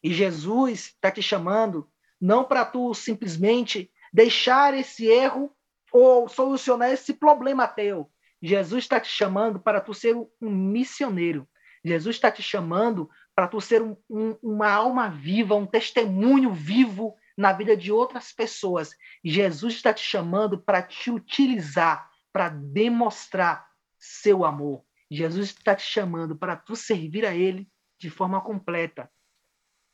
[0.00, 5.52] E Jesus está te chamando não para tu simplesmente deixar esse erro
[5.92, 8.08] ou solucionar esse problema teu.
[8.40, 11.48] Jesus está te chamando para tu ser um missioneiro.
[11.84, 17.16] Jesus está te chamando para tu ser um, um, uma alma viva, um testemunho vivo
[17.36, 18.94] na vida de outras pessoas.
[19.24, 23.66] Jesus está te chamando para te utilizar, para demonstrar
[23.98, 24.84] seu amor.
[25.10, 27.68] Jesus está te chamando para tu servir a Ele
[27.98, 29.10] de forma completa.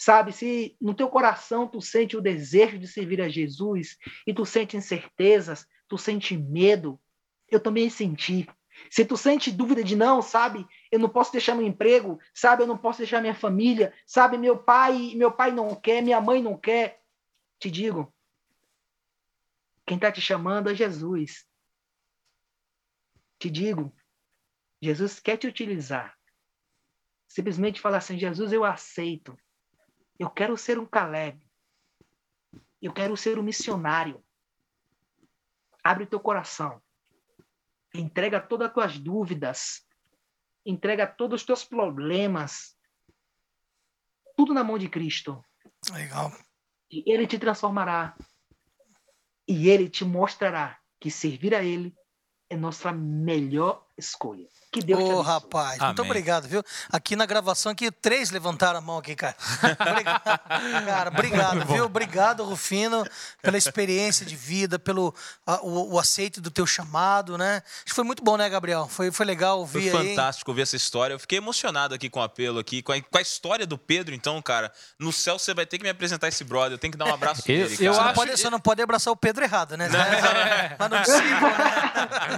[0.01, 4.47] Sabe, se no teu coração tu sente o desejo de servir a Jesus e tu
[4.47, 7.01] sente incertezas, tu sente medo,
[7.51, 8.49] eu também senti.
[8.91, 12.67] Se tu sente dúvida de não, sabe, eu não posso deixar meu emprego, sabe, eu
[12.67, 16.57] não posso deixar minha família, sabe, meu pai, meu pai não quer, minha mãe não
[16.57, 17.03] quer,
[17.59, 18.13] te digo,
[19.89, 21.49] quem está te chamando é Jesus.
[23.39, 23.91] Te digo,
[24.83, 26.15] Jesus quer te utilizar.
[27.27, 29.39] Simplesmente fala assim: Jesus, eu aceito.
[30.19, 31.41] Eu quero ser um Caleb.
[32.83, 34.23] Eu quero ser um missionário.
[35.83, 36.83] Abre teu coração.
[37.95, 39.87] Entrega todas as tuas dúvidas.
[40.65, 42.77] Entrega todos os teus problemas.
[44.37, 45.43] Tudo na mão de Cristo.
[45.93, 46.33] Legal.
[46.91, 48.17] E Ele te transformará.
[49.47, 51.95] E Ele te mostrará que servir a Ele
[52.51, 54.47] é nossa melhor escolha.
[54.81, 55.25] Que Deus te abençoe.
[55.25, 56.11] rapaz, muito Amém.
[56.11, 56.63] obrigado, viu?
[56.91, 59.35] Aqui na gravação, aqui, três levantaram a mão aqui, cara.
[59.89, 60.23] Obrigado,
[60.87, 61.85] cara, obrigado, viu?
[61.85, 63.05] Obrigado, Rufino,
[63.43, 65.15] pela experiência de vida, pelo
[65.47, 67.63] a- o, o aceito do teu chamado, né?
[67.67, 68.89] Acho que foi muito bom, né, Gabriel?
[68.89, 70.09] Foi, foi legal Foi ouvir aí.
[70.11, 71.15] fantástico ver essa história.
[71.15, 74.15] Eu fiquei emocionado aqui com o apelo aqui, com a, com a história do Pedro,
[74.15, 74.73] então, cara.
[74.99, 76.73] No céu você vai ter que me apresentar esse brother.
[76.73, 77.85] Eu tenho que dar um abraço Eu- nele, cara.
[77.85, 79.89] eu Você não, acho pode, você não pode abraçar o Pedro errado, né?
[80.79, 80.99] Mas não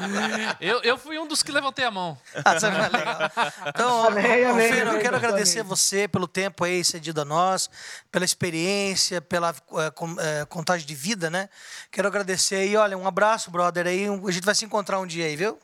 [0.09, 0.57] né?
[0.61, 2.17] Eu, eu fui um dos que levantei a mão.
[2.45, 3.19] Ah, é legal.
[3.67, 5.29] Então, Amém, amém, Rufino, eu amém, quero amém.
[5.29, 7.69] agradecer você pelo tempo aí cedido a nós,
[8.11, 11.49] pela experiência, pela eh, contagem de vida, né?
[11.91, 14.07] Quero agradecer aí, olha, um abraço, brother, aí.
[14.07, 15.59] A gente vai se encontrar um dia aí, viu?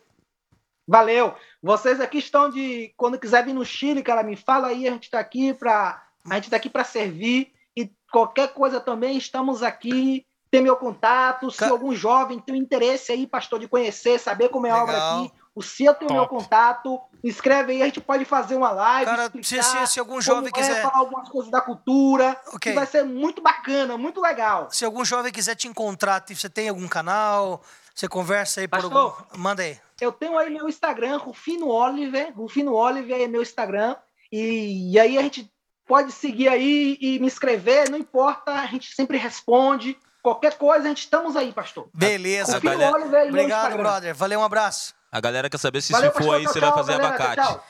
[0.89, 1.35] Valeu.
[1.63, 2.93] Vocês aqui estão de.
[2.97, 4.87] Quando quiser vir no Chile, cara, me fala aí.
[4.87, 9.17] A gente está aqui para a gente tá aqui para servir e qualquer coisa também
[9.17, 10.25] estamos aqui.
[10.51, 11.51] Tem meu contato.
[11.51, 14.97] Se Ca- algum jovem tem interesse aí, pastor, de conhecer, saber como é a obra
[14.97, 17.01] aqui, o seu tem o meu contato.
[17.25, 19.11] Escreve aí, a gente pode fazer uma live.
[19.11, 22.41] Cara, se- explicar se- se algum como jovem é, quiser- falar algumas coisas da cultura,
[22.49, 22.71] Ok.
[22.71, 24.69] que vai ser muito bacana, muito legal.
[24.71, 27.63] Se algum jovem quiser te encontrar, você tem algum canal?
[27.95, 28.97] Você conversa aí por Pastor.
[28.97, 29.39] algum.
[29.39, 29.81] Manda aí.
[30.01, 32.31] Eu tenho aí meu Instagram, Rufino Oliver.
[32.37, 33.97] Rufino Oliver é meu Instagram.
[34.31, 35.51] E, e aí a gente
[35.87, 39.97] pode seguir aí e me escrever, não importa, a gente sempre responde.
[40.23, 41.89] Qualquer coisa, a gente estamos aí, pastor.
[41.95, 42.59] Beleza.
[42.59, 44.15] Galera- Oliver meu Obrigado, brother.
[44.15, 44.93] Valeu, um abraço.
[45.17, 47.41] A galera quer saber se Valeu, se for aí, você vai fazer galera, abacate.
[47.41, 47.67] tchau.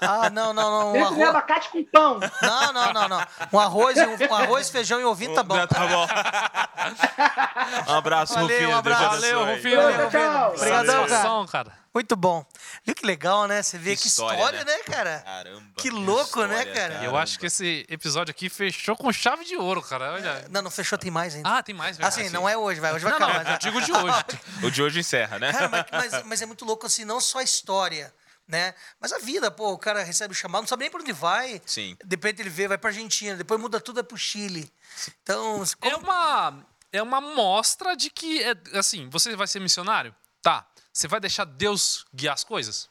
[0.00, 0.92] Ah, não, não, não.
[0.94, 1.28] Um arroz...
[1.28, 2.20] abacate com pão.
[2.40, 3.26] Não, não, não, não.
[3.52, 5.66] Um arroz, um, um arroz feijão e ovinho tá bom.
[5.66, 6.06] Tá bom.
[7.86, 8.70] um abraço, Valeu, Rufino.
[8.70, 9.04] um abraço.
[9.10, 9.76] Valeu, Rufino.
[9.82, 10.46] Valeu, Rufino.
[10.46, 11.64] Obrigadão, cara.
[11.64, 11.80] Cara.
[11.92, 12.46] Muito bom.
[12.84, 13.62] Viu que legal, né?
[13.62, 15.22] Você vê que, Que história, história, né, cara?
[15.26, 15.62] Caramba.
[15.76, 17.04] Que louco, né, história, cara?
[17.04, 20.12] Eu acho que esse episódio aqui fechou com chave de ouro, cara.
[20.12, 20.46] Olha.
[20.50, 21.48] Não, não fechou, tem mais ainda.
[21.58, 22.20] Ah, tem mais, verdade.
[22.20, 22.92] assim, não é hoje, vai.
[22.94, 23.44] Hoje vai Não, não, acabar.
[23.44, 23.54] já.
[23.54, 24.24] eu digo de hoje.
[24.62, 25.52] O de hoje encerra, né?
[25.52, 28.12] Cara, mas, mas, mas é muito louco, assim, não só a história,
[28.46, 28.74] né?
[29.00, 31.60] Mas a vida, pô, o cara recebe o chamado, não sabe nem pra onde vai.
[31.66, 31.96] Sim.
[32.04, 34.72] De repente ele vê, vai pra Argentina, depois muda tudo, é pro Chile.
[35.22, 40.14] Então, É uma, é uma mostra de que, é, assim, você vai ser missionário?
[40.42, 40.66] Tá.
[40.92, 42.88] Você vai deixar Deus guiar as coisas?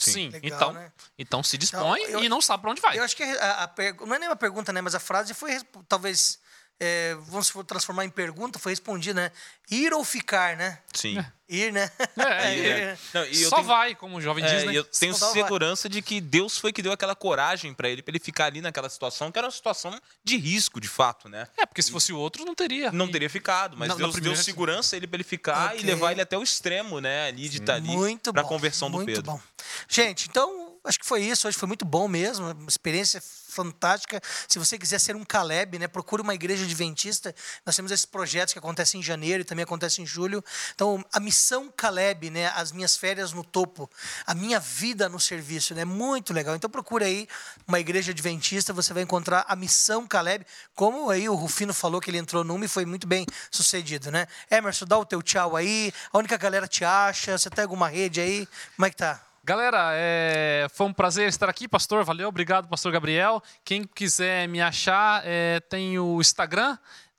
[0.00, 0.28] Sim.
[0.30, 0.92] Legal, então, né?
[1.18, 2.96] então se dispõe Então, eu- e não sabe pra onde vai.
[2.96, 3.74] eu acho que a, a
[4.06, 4.80] não é nem uma pergunta, né?
[4.80, 6.38] Mas a frase foi, talvez,
[6.80, 9.32] é, vamos for transformar em pergunta, foi respondida, né?
[9.70, 10.78] Ir ou ficar, né?
[10.94, 11.22] Sim.
[11.48, 11.90] Ir, né?
[12.16, 14.72] É, E, é, não, e eu Só tenho- vai, como o jovem É, diz, né?
[14.72, 15.34] e eu tenho Só vai.
[15.42, 18.60] segurança de que Deus foi que deu aquela coragem pra ele, pra ele ficar ali
[18.60, 21.48] naquela situação, que era uma situação de risco, de fato, né?
[21.56, 22.92] É, porque se fosse o outro, não teria.
[22.92, 25.24] Não E- teria ficado, mas Na- na Deus deu primeira- segurança a ele pra ele
[25.24, 25.80] ficar Ok.
[25.80, 27.26] e levar ele até o extremo, né?
[27.28, 28.48] Ali de estar ali Muito pra bom.
[28.48, 29.22] conversão do muito Pedro.
[29.32, 29.40] bom.
[29.88, 31.46] Gente, então, acho que foi isso.
[31.46, 32.50] Hoje foi muito bom mesmo.
[32.50, 34.20] Uma experiência fantástica.
[34.46, 37.34] Se você quiser ser um Caleb, né, procure uma igreja adventista.
[37.64, 40.42] Nós temos esses projetos que acontecem em janeiro e também acontecem em julho.
[40.74, 43.90] Então, a missão Caleb, né, as minhas férias no topo,
[44.26, 46.54] a minha vida no serviço, né, muito legal.
[46.54, 47.28] Então, procure aí
[47.66, 52.10] uma igreja adventista, você vai encontrar a missão Caleb, como aí o Rufino falou que
[52.10, 54.26] ele entrou numa e foi muito bem sucedido, né?
[54.50, 55.92] Emerson, dá o teu tchau aí.
[56.12, 58.48] A única galera te acha, você tem alguma rede aí?
[58.76, 59.27] Como é que tá?
[59.48, 62.04] Galera, é, foi um prazer estar aqui, pastor.
[62.04, 63.42] Valeu, obrigado, pastor Gabriel.
[63.64, 66.76] Quem quiser me achar, é, tem o Instagram,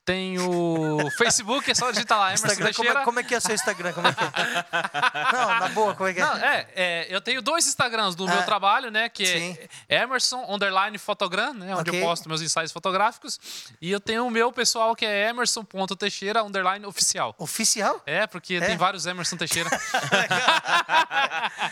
[0.10, 3.00] tem o Facebook, é só digitar lá, Emerson Instagram, como, Teixeira.
[3.02, 3.94] é, como é que é seu Instagram?
[3.94, 5.34] Como é que é?
[5.34, 6.26] Não, na boa, como é que é?
[6.26, 9.08] Não, é, é, eu tenho dois Instagrams do Ah, meu trabalho, né?
[9.08, 9.58] Que sim.
[9.88, 11.76] é Emerson Underline Fotogram, né?
[11.76, 12.02] Onde Ok.
[12.02, 13.40] eu posto meus ensaios fotográficos.
[13.82, 17.36] E eu tenho o meu pessoal que é Emerson.teixeira Underline Oficial.
[17.38, 18.02] Oficial?
[18.06, 18.62] É, porque É?
[18.62, 19.70] tem vários Emerson Teixeira.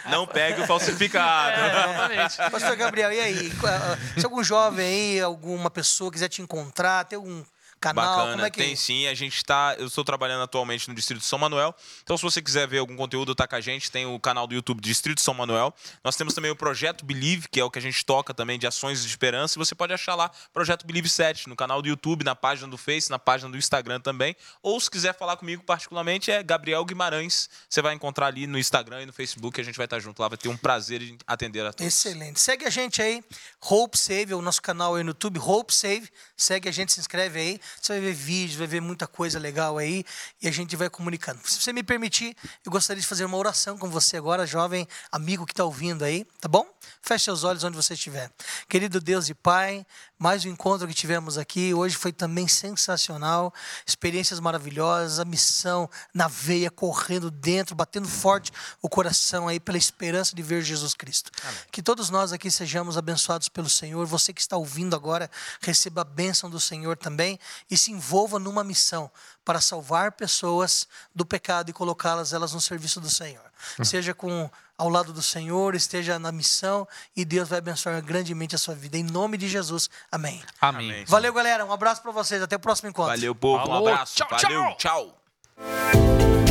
[0.10, 1.52] Não pegue o falsificado.
[1.60, 2.52] é, exatamente.
[2.52, 3.52] Pastor Gabriel, e aí?
[3.66, 7.44] Ah, Se algum jovem aí, alguma pessoa quiser te encontrar, tem algum
[7.80, 8.18] canal?
[8.18, 9.08] Bacana, é que tem sim.
[9.08, 9.76] A gente tá.
[9.78, 11.76] Eu estou trabalhando atualmente no Distrito de São Manuel.
[12.04, 13.92] Então, se você quiser ver algum conteúdo, tá com a gente.
[13.92, 15.74] Tem o canal do YouTube Distrito de São Manuel.
[16.04, 18.68] Nós temos também o Projeto Believe, que é o que a gente toca também de
[18.68, 19.58] ações de esperança.
[19.58, 22.78] E você pode achar lá Projeto Believe 7, no canal do YouTube, na página do
[22.78, 24.36] Face, na página do Instagram também.
[24.62, 27.50] Ou se quiser falar comigo particularmente, é Gabriel Guimarães.
[27.70, 29.60] Você vai encontrar ali no Instagram e no Facebook.
[29.60, 30.28] A gente vai estar junto lá.
[30.28, 31.86] Vai ter um prazer em atender a todos.
[31.86, 32.40] Excelente.
[32.40, 33.24] Segue a gente aí,
[33.62, 36.10] Hope Save, o nosso canal aí no YouTube, Hope Save.
[36.36, 37.60] Segue a gente, se inscreve aí.
[37.82, 40.04] Você vai ver vídeos, vai ver muita coisa legal aí
[40.42, 41.40] e a gente vai comunicando.
[41.46, 45.46] Se você me permitir, eu gostaria de fazer uma oração com você agora, jovem amigo
[45.46, 46.68] que está ouvindo aí, tá bom?
[47.02, 48.32] Feche seus olhos onde você estiver.
[48.68, 49.86] Querido Deus e Pai,
[50.20, 51.74] mais um encontro que tivemos aqui.
[51.74, 53.54] Hoje foi também sensacional.
[53.86, 58.52] Experiências maravilhosas, a missão na veia, correndo dentro, batendo forte
[58.82, 61.32] o coração aí pela esperança de ver Jesus Cristo.
[61.44, 61.60] Amém.
[61.72, 64.06] Que todos nós aqui sejamos abençoados pelo Senhor.
[64.08, 65.30] Você que está ouvindo agora,
[65.62, 67.40] receba a bênção do Senhor também
[67.70, 69.12] e se envolva numa missão
[69.48, 70.86] para salvar pessoas
[71.16, 73.46] do pecado e colocá-las elas no serviço do Senhor.
[73.80, 73.86] Hum.
[73.86, 76.86] Seja com ao lado do Senhor, esteja na missão
[77.16, 78.98] e Deus vai abençoar grandemente a sua vida.
[78.98, 79.90] Em nome de Jesus.
[80.12, 80.44] Amém.
[80.60, 81.06] Amém.
[81.06, 81.66] Valeu, galera.
[81.66, 82.42] Um abraço para vocês.
[82.42, 83.14] Até o próximo encontro.
[83.14, 83.66] Valeu, povo.
[83.66, 83.88] Falou.
[83.88, 84.16] Um abraço.
[84.18, 84.76] Tchau, Valeu.
[84.76, 85.18] tchau.
[85.56, 86.47] tchau.